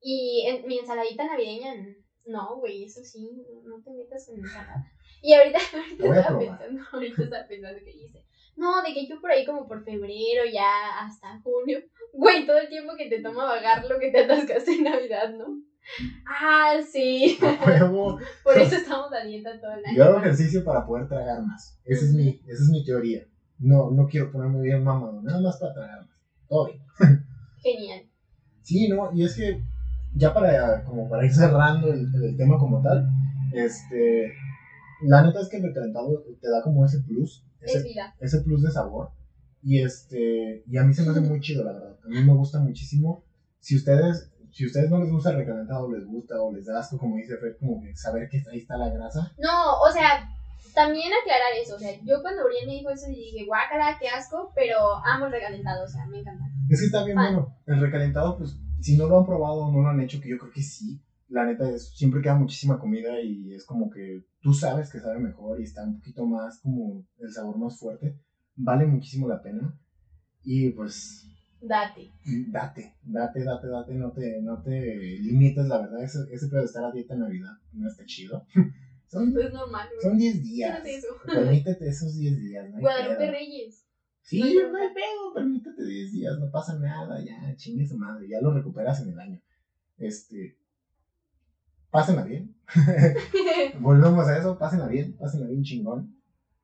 Y 0.00 0.44
en, 0.46 0.66
mi 0.66 0.78
ensaladita 0.78 1.24
navideña, 1.24 1.72
no, 2.26 2.56
güey, 2.58 2.84
eso 2.84 3.02
sí, 3.02 3.30
no 3.64 3.80
te 3.82 3.92
metas 3.92 4.26
con 4.26 4.38
ensalada. 4.38 4.84
Y 5.22 5.32
ahorita, 5.32 5.58
ahorita 5.74 6.18
estaba 6.18 6.38
pensando, 6.38 6.82
ahorita 6.92 7.22
estaba 7.22 7.46
pensando 7.48 7.80
que 7.82 7.90
hice. 7.92 8.24
No, 8.66 8.82
de 8.82 8.92
que 8.92 9.06
yo 9.06 9.20
por 9.20 9.30
ahí 9.30 9.46
como 9.46 9.68
por 9.68 9.84
febrero, 9.84 10.42
ya 10.52 10.98
hasta 11.00 11.40
junio. 11.40 11.78
Güey, 12.12 12.46
todo 12.46 12.56
el 12.58 12.68
tiempo 12.68 12.94
que 12.96 13.10
te 13.10 13.20
toma 13.20 13.44
vagar 13.44 13.84
lo 13.84 13.98
que 13.98 14.10
te 14.10 14.24
atascaste 14.24 14.72
en 14.72 14.84
Navidad, 14.84 15.34
¿no? 15.36 15.44
Ah, 16.26 16.78
sí. 16.90 17.38
Huevo. 17.66 18.18
Por 18.44 18.56
eso 18.56 18.76
estamos 18.76 19.12
a 19.12 19.22
dieta 19.22 19.60
todo 19.60 19.72
el 19.72 19.84
año. 19.84 19.96
Yo 19.96 20.04
hago 20.04 20.18
ejercicio 20.20 20.64
para 20.64 20.86
poder 20.86 21.08
tragar 21.08 21.42
más. 21.42 21.78
Esa 21.84 22.06
es 22.06 22.14
mi, 22.14 22.40
esa 22.46 22.62
es 22.62 22.70
mi 22.70 22.84
teoría. 22.84 23.26
No, 23.58 23.90
no 23.90 24.06
quiero 24.06 24.32
ponerme 24.32 24.62
bien 24.62 24.82
mamado, 24.82 25.20
nada 25.22 25.40
más 25.42 25.58
para 25.58 25.74
tragar 25.74 26.06
más. 26.06 26.18
Todo 26.48 26.66
bien. 26.66 26.80
Genial. 27.58 28.02
Sí, 28.62 28.88
no, 28.88 29.12
y 29.12 29.24
es 29.24 29.36
que 29.36 29.62
ya 30.14 30.32
para, 30.32 30.84
como 30.84 31.08
para 31.10 31.26
ir 31.26 31.32
cerrando 31.32 31.92
el, 31.92 32.08
el 32.24 32.36
tema 32.36 32.58
como 32.58 32.82
tal, 32.82 33.08
este, 33.52 34.32
la 35.02 35.22
neta 35.22 35.40
es 35.40 35.48
que 35.48 35.58
el 35.58 35.64
recalentado 35.64 36.24
te 36.40 36.48
da 36.48 36.62
como 36.62 36.84
ese 36.84 37.00
plus, 37.00 37.45
Es 37.60 37.74
ese, 37.74 37.88
vida. 37.88 38.14
ese 38.20 38.40
plus 38.42 38.62
de 38.62 38.70
sabor. 38.70 39.10
Y 39.62 39.82
este, 39.82 40.62
y 40.66 40.76
a 40.76 40.84
mí 40.84 40.94
se 40.94 41.02
me 41.02 41.10
hace 41.10 41.20
muy 41.20 41.40
chido, 41.40 41.64
la 41.64 41.72
verdad. 41.72 41.98
A 42.04 42.08
mí 42.08 42.22
me 42.22 42.34
gusta 42.34 42.60
muchísimo. 42.60 43.24
Si 43.58 43.76
ustedes, 43.76 44.30
si 44.52 44.66
ustedes 44.66 44.88
no 44.90 45.00
les 45.00 45.10
gusta 45.10 45.30
el 45.30 45.38
recalentado, 45.38 45.90
les 45.90 46.06
gusta 46.06 46.40
o 46.40 46.52
les 46.52 46.66
da 46.66 46.78
asco, 46.78 46.98
como 46.98 47.16
dice 47.16 47.36
Fer, 47.38 47.56
como 47.58 47.82
que 47.82 47.96
saber 47.96 48.28
que 48.28 48.42
ahí 48.52 48.58
está 48.58 48.76
la 48.76 48.90
grasa. 48.90 49.32
No, 49.38 49.80
o 49.80 49.90
sea, 49.92 50.28
también 50.74 51.10
aclarar 51.12 51.52
eso. 51.60 51.76
O 51.76 51.78
sea, 51.78 51.90
yo 52.04 52.20
cuando 52.22 52.44
Uriel 52.44 52.66
me 52.66 52.74
dijo 52.74 52.90
eso 52.90 53.06
dije, 53.08 53.44
guácala, 53.46 53.96
qué 53.98 54.08
asco, 54.08 54.52
pero 54.54 54.78
amo 55.04 55.26
el 55.26 55.32
recalentado, 55.32 55.84
o 55.84 55.88
sea, 55.88 56.06
me 56.06 56.20
encanta. 56.20 56.44
Es 56.68 56.80
que 56.80 56.86
está 56.86 57.04
bien 57.04 57.16
bueno. 57.16 57.56
El 57.66 57.80
recalentado, 57.80 58.38
pues, 58.38 58.56
si 58.80 58.96
no 58.96 59.08
lo 59.08 59.18
han 59.18 59.26
probado 59.26 59.66
o 59.66 59.72
no 59.72 59.80
lo 59.82 59.88
han 59.88 60.00
hecho, 60.00 60.20
que 60.20 60.28
yo 60.28 60.38
creo 60.38 60.52
que 60.52 60.62
sí, 60.62 61.00
la 61.28 61.44
neta 61.44 61.68
es, 61.70 61.90
siempre 61.96 62.20
queda 62.22 62.34
muchísima 62.36 62.78
comida 62.78 63.20
y 63.20 63.52
es 63.54 63.64
como 63.64 63.90
que 63.90 64.24
tú 64.40 64.52
sabes 64.54 64.90
que 64.90 65.00
sabe 65.00 65.18
mejor 65.18 65.60
y 65.60 65.64
está 65.64 65.84
un 65.84 65.98
poquito 65.98 66.24
más 66.26 66.60
como 66.60 67.04
el 67.18 67.32
sabor 67.32 67.58
más 67.58 67.78
fuerte, 67.78 68.18
vale 68.54 68.86
muchísimo 68.86 69.28
la 69.28 69.42
pena 69.42 69.78
y 70.42 70.70
pues 70.70 71.24
Date. 71.60 72.12
date, 72.52 72.94
date, 73.02 73.42
date, 73.44 73.66
date, 73.66 73.94
no 73.94 74.12
te, 74.12 74.40
no 74.42 74.62
te 74.62 74.96
limites, 75.20 75.66
la 75.66 75.78
verdad, 75.78 76.02
ese, 76.04 76.18
ese 76.30 76.46
pedo 76.48 76.60
de 76.60 76.66
estar 76.66 76.84
a 76.84 76.92
dieta 76.92 77.14
en 77.14 77.20
Navidad 77.20 77.52
no 77.72 77.88
está 77.88 78.04
chido. 78.04 78.44
Son, 79.08 79.28
Es 79.38 79.52
normal, 79.52 79.88
son 80.02 80.18
10 80.18 80.34
¿Qué 80.34 80.40
días. 80.40 80.84
es 80.84 81.04
eso? 81.04 81.14
Permítete 81.24 81.88
esos 81.88 82.16
10 82.18 82.40
días, 82.40 82.68
no 82.70 82.80
Guadalupe. 82.80 83.30
Reyes. 83.30 83.84
Sí, 84.20 84.40
No 84.40 84.72
no 84.72 84.78
hay 84.78 84.88
pedo, 84.92 85.32
permítete 85.32 85.84
10 85.84 86.12
días, 86.12 86.38
no 86.40 86.50
pasa 86.50 86.76
nada, 86.80 87.24
ya, 87.24 87.54
chingue 87.54 87.86
su 87.86 87.96
madre, 87.96 88.26
ya 88.28 88.40
lo 88.40 88.52
recuperas 88.52 89.00
en 89.02 89.10
el 89.10 89.20
año. 89.20 89.40
Este, 89.96 90.56
pásenla 91.90 92.24
bien. 92.24 92.54
Volvemos 93.80 94.26
a 94.28 94.38
eso, 94.38 94.58
pásenla 94.58 94.86
bien, 94.88 95.16
pásenla 95.16 95.46
bien 95.46 95.62
chingón. 95.62 96.16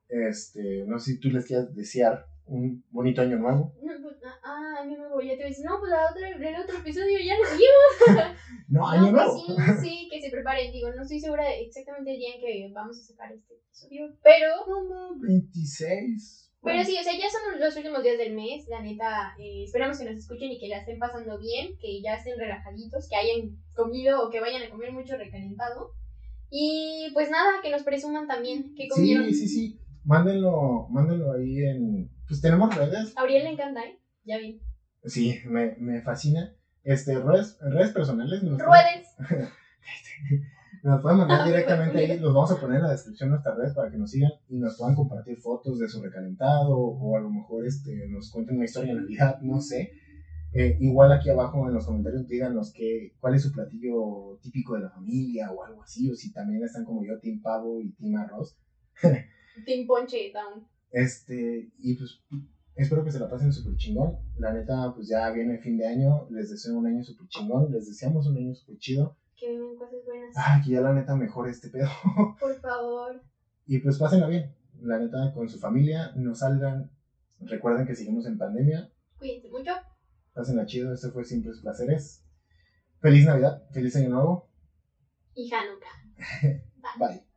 Este, 0.09 0.85
no 0.85 0.99
sé 0.99 1.13
si 1.13 1.19
tú 1.19 1.29
les 1.29 1.45
quieras 1.45 1.73
desear 1.73 2.25
un 2.45 2.83
bonito 2.91 3.21
año 3.21 3.37
nuevo. 3.37 3.73
No, 3.81 3.93
pues, 4.01 4.17
ah, 4.25 4.39
ah, 4.43 4.81
año 4.81 4.97
nuevo, 4.97 5.21
ya 5.21 5.31
te 5.31 5.37
voy 5.37 5.45
a 5.45 5.47
decir, 5.47 5.65
no, 5.65 5.79
pues 5.79 5.91
la 5.91 6.09
otra, 6.11 6.29
el 6.29 6.61
otro 6.61 6.77
episodio 6.77 7.17
ya 7.19 7.35
lo 7.35 7.57
vimos. 7.57 8.35
No, 8.69 8.87
año 8.87 9.07
no, 9.07 9.11
nuevo. 9.11 9.43
pues 9.45 9.79
sí, 9.81 9.87
sí, 9.89 10.09
que 10.11 10.21
se 10.21 10.31
preparen. 10.31 10.71
Digo, 10.71 10.89
no 10.95 11.03
estoy 11.03 11.19
segura 11.19 11.43
de 11.43 11.61
exactamente 11.61 12.13
el 12.13 12.17
día 12.17 12.35
en 12.35 12.41
que 12.41 12.73
vamos 12.73 12.97
a 12.97 13.03
sacar 13.03 13.31
este 13.31 13.55
episodio, 13.55 14.17
pero, 14.23 14.49
Como 14.65 15.19
26. 15.19 16.42
Pero 16.63 16.83
sí, 16.83 16.95
o 16.99 17.03
sea, 17.03 17.13
ya 17.13 17.29
son 17.29 17.59
los 17.59 17.75
últimos 17.75 18.03
días 18.03 18.17
del 18.17 18.33
mes. 18.33 18.67
La 18.69 18.81
neta, 18.81 19.35
eh, 19.39 19.63
esperamos 19.63 19.99
que 19.99 20.05
nos 20.05 20.15
escuchen 20.15 20.51
y 20.51 20.59
que 20.59 20.67
la 20.67 20.77
estén 20.79 20.99
pasando 20.99 21.37
bien, 21.39 21.77
que 21.79 22.01
ya 22.01 22.15
estén 22.15 22.37
relajaditos, 22.39 23.07
que 23.09 23.15
hayan 23.15 23.57
comido 23.73 24.21
o 24.25 24.29
que 24.29 24.39
vayan 24.39 24.63
a 24.63 24.69
comer 24.69 24.91
mucho 24.91 25.17
recalentado. 25.17 25.91
Y 26.49 27.09
pues 27.13 27.29
nada, 27.29 27.61
que 27.61 27.69
nos 27.71 27.83
presuman 27.83 28.27
también 28.27 28.73
que 28.75 28.87
comieron. 28.87 29.25
Sí, 29.25 29.33
sí, 29.33 29.47
sí. 29.47 29.79
Mándenlo, 30.05 30.87
mándenlo 30.89 31.33
ahí 31.33 31.63
en. 31.63 32.09
Pues 32.27 32.41
tenemos 32.41 32.75
redes. 32.75 33.15
A 33.17 33.21
Auriel 33.21 33.43
le 33.43 33.49
encanta, 33.51 33.83
¿eh? 33.83 33.99
Ya 34.23 34.37
vi. 34.37 34.61
Sí, 35.05 35.39
me, 35.45 35.75
me 35.79 36.01
fascina. 36.01 36.55
Este, 36.83 37.17
redes, 37.19 37.57
redes 37.61 37.91
personales. 37.91 38.41
Pueden- 38.41 38.59
Ruedes. 38.59 39.07
Nos 40.83 41.01
pueden 41.01 41.19
mandar 41.19 41.41
Ah, 41.41 41.45
directamente 41.47 41.97
ahí, 41.97 42.19
los 42.19 42.33
vamos 42.33 42.51
a 42.51 42.59
poner 42.59 42.77
en 42.77 42.83
la 42.83 42.91
descripción 42.91 43.29
de 43.29 43.35
nuestras 43.35 43.57
redes 43.57 43.73
para 43.73 43.89
que 43.89 43.97
nos 43.97 44.11
sigan 44.11 44.31
y 44.49 44.59
nos 44.59 44.77
puedan 44.77 44.95
compartir 44.95 45.37
fotos 45.37 45.79
de 45.79 45.87
su 45.87 46.01
recalentado 46.01 46.75
o 46.77 47.15
a 47.15 47.21
lo 47.21 47.29
mejor 47.29 47.65
este, 47.65 48.05
nos 48.09 48.29
cuenten 48.29 48.57
una 48.57 48.65
historia 48.65 48.93
de 48.93 48.99
Navidad, 48.99 49.39
no 49.41 49.61
sé. 49.61 49.93
Eh, 50.51 50.77
igual 50.81 51.13
aquí 51.13 51.29
abajo 51.29 51.67
en 51.69 51.73
los 51.73 51.85
comentarios 51.85 52.27
díganos 52.27 52.73
qué, 52.73 53.13
cuál 53.21 53.33
es 53.33 53.43
su 53.43 53.53
platillo 53.53 54.37
típico 54.41 54.75
de 54.75 54.81
la 54.81 54.89
familia 54.89 55.51
o 55.51 55.63
algo 55.63 55.81
así, 55.83 56.11
o 56.11 56.15
si 56.15 56.33
también 56.33 56.61
están 56.61 56.83
como 56.83 57.01
yo, 57.05 57.17
Team 57.19 57.41
Pavo 57.41 57.79
y 57.79 57.93
Team 57.93 58.17
Arroz. 58.17 58.57
Team 59.65 59.87
Ponche 59.87 60.33
Down. 60.33 60.67
Este, 60.91 61.71
y 61.79 61.95
pues 61.95 62.21
espero 62.75 63.05
que 63.05 63.11
se 63.11 63.19
la 63.19 63.29
pasen 63.29 63.53
súper 63.53 63.77
chingón. 63.77 64.17
La 64.37 64.53
neta, 64.53 64.93
pues 64.93 65.07
ya 65.07 65.31
viene 65.31 65.55
el 65.55 65.61
fin 65.61 65.77
de 65.77 65.87
año, 65.87 66.27
les 66.29 66.51
deseo 66.51 66.77
un 66.77 66.87
año 66.87 67.01
súper 67.05 67.27
chingón, 67.29 67.71
les 67.71 67.87
deseamos 67.87 68.27
un 68.27 68.35
año 68.35 68.53
súper 68.53 68.77
chido. 68.79 69.15
Que 69.43 69.49
vengan 69.51 69.75
cosas 69.75 70.05
buenas. 70.05 70.33
Ah, 70.37 70.61
que 70.63 70.71
ya 70.71 70.79
la 70.79 70.93
neta 70.93 71.15
mejore 71.15 71.49
este 71.51 71.67
pedo. 71.67 71.89
Por 72.39 72.57
favor. 72.61 73.21
Y 73.65 73.79
pues 73.79 73.97
pásenla 73.97 74.27
bien, 74.27 74.55
la 74.79 74.97
neta, 74.97 75.33
con 75.33 75.49
su 75.49 75.59
familia, 75.59 76.13
no 76.15 76.33
salgan. 76.33 76.89
Recuerden 77.41 77.85
que 77.85 77.93
seguimos 77.93 78.25
en 78.25 78.37
pandemia, 78.37 78.89
Cuídense 79.17 79.49
mucho. 79.49 79.71
pásenla 80.33 80.65
chido, 80.65 80.93
esto 80.93 81.11
fue 81.11 81.25
Simples 81.25 81.59
Placeres. 81.59 82.23
Feliz 82.99 83.25
Navidad, 83.25 83.63
feliz 83.73 83.93
Año 83.97 84.07
Nuevo, 84.09 84.49
Y 85.35 85.51
Hanukkah. 85.53 86.57
bye. 86.99 87.32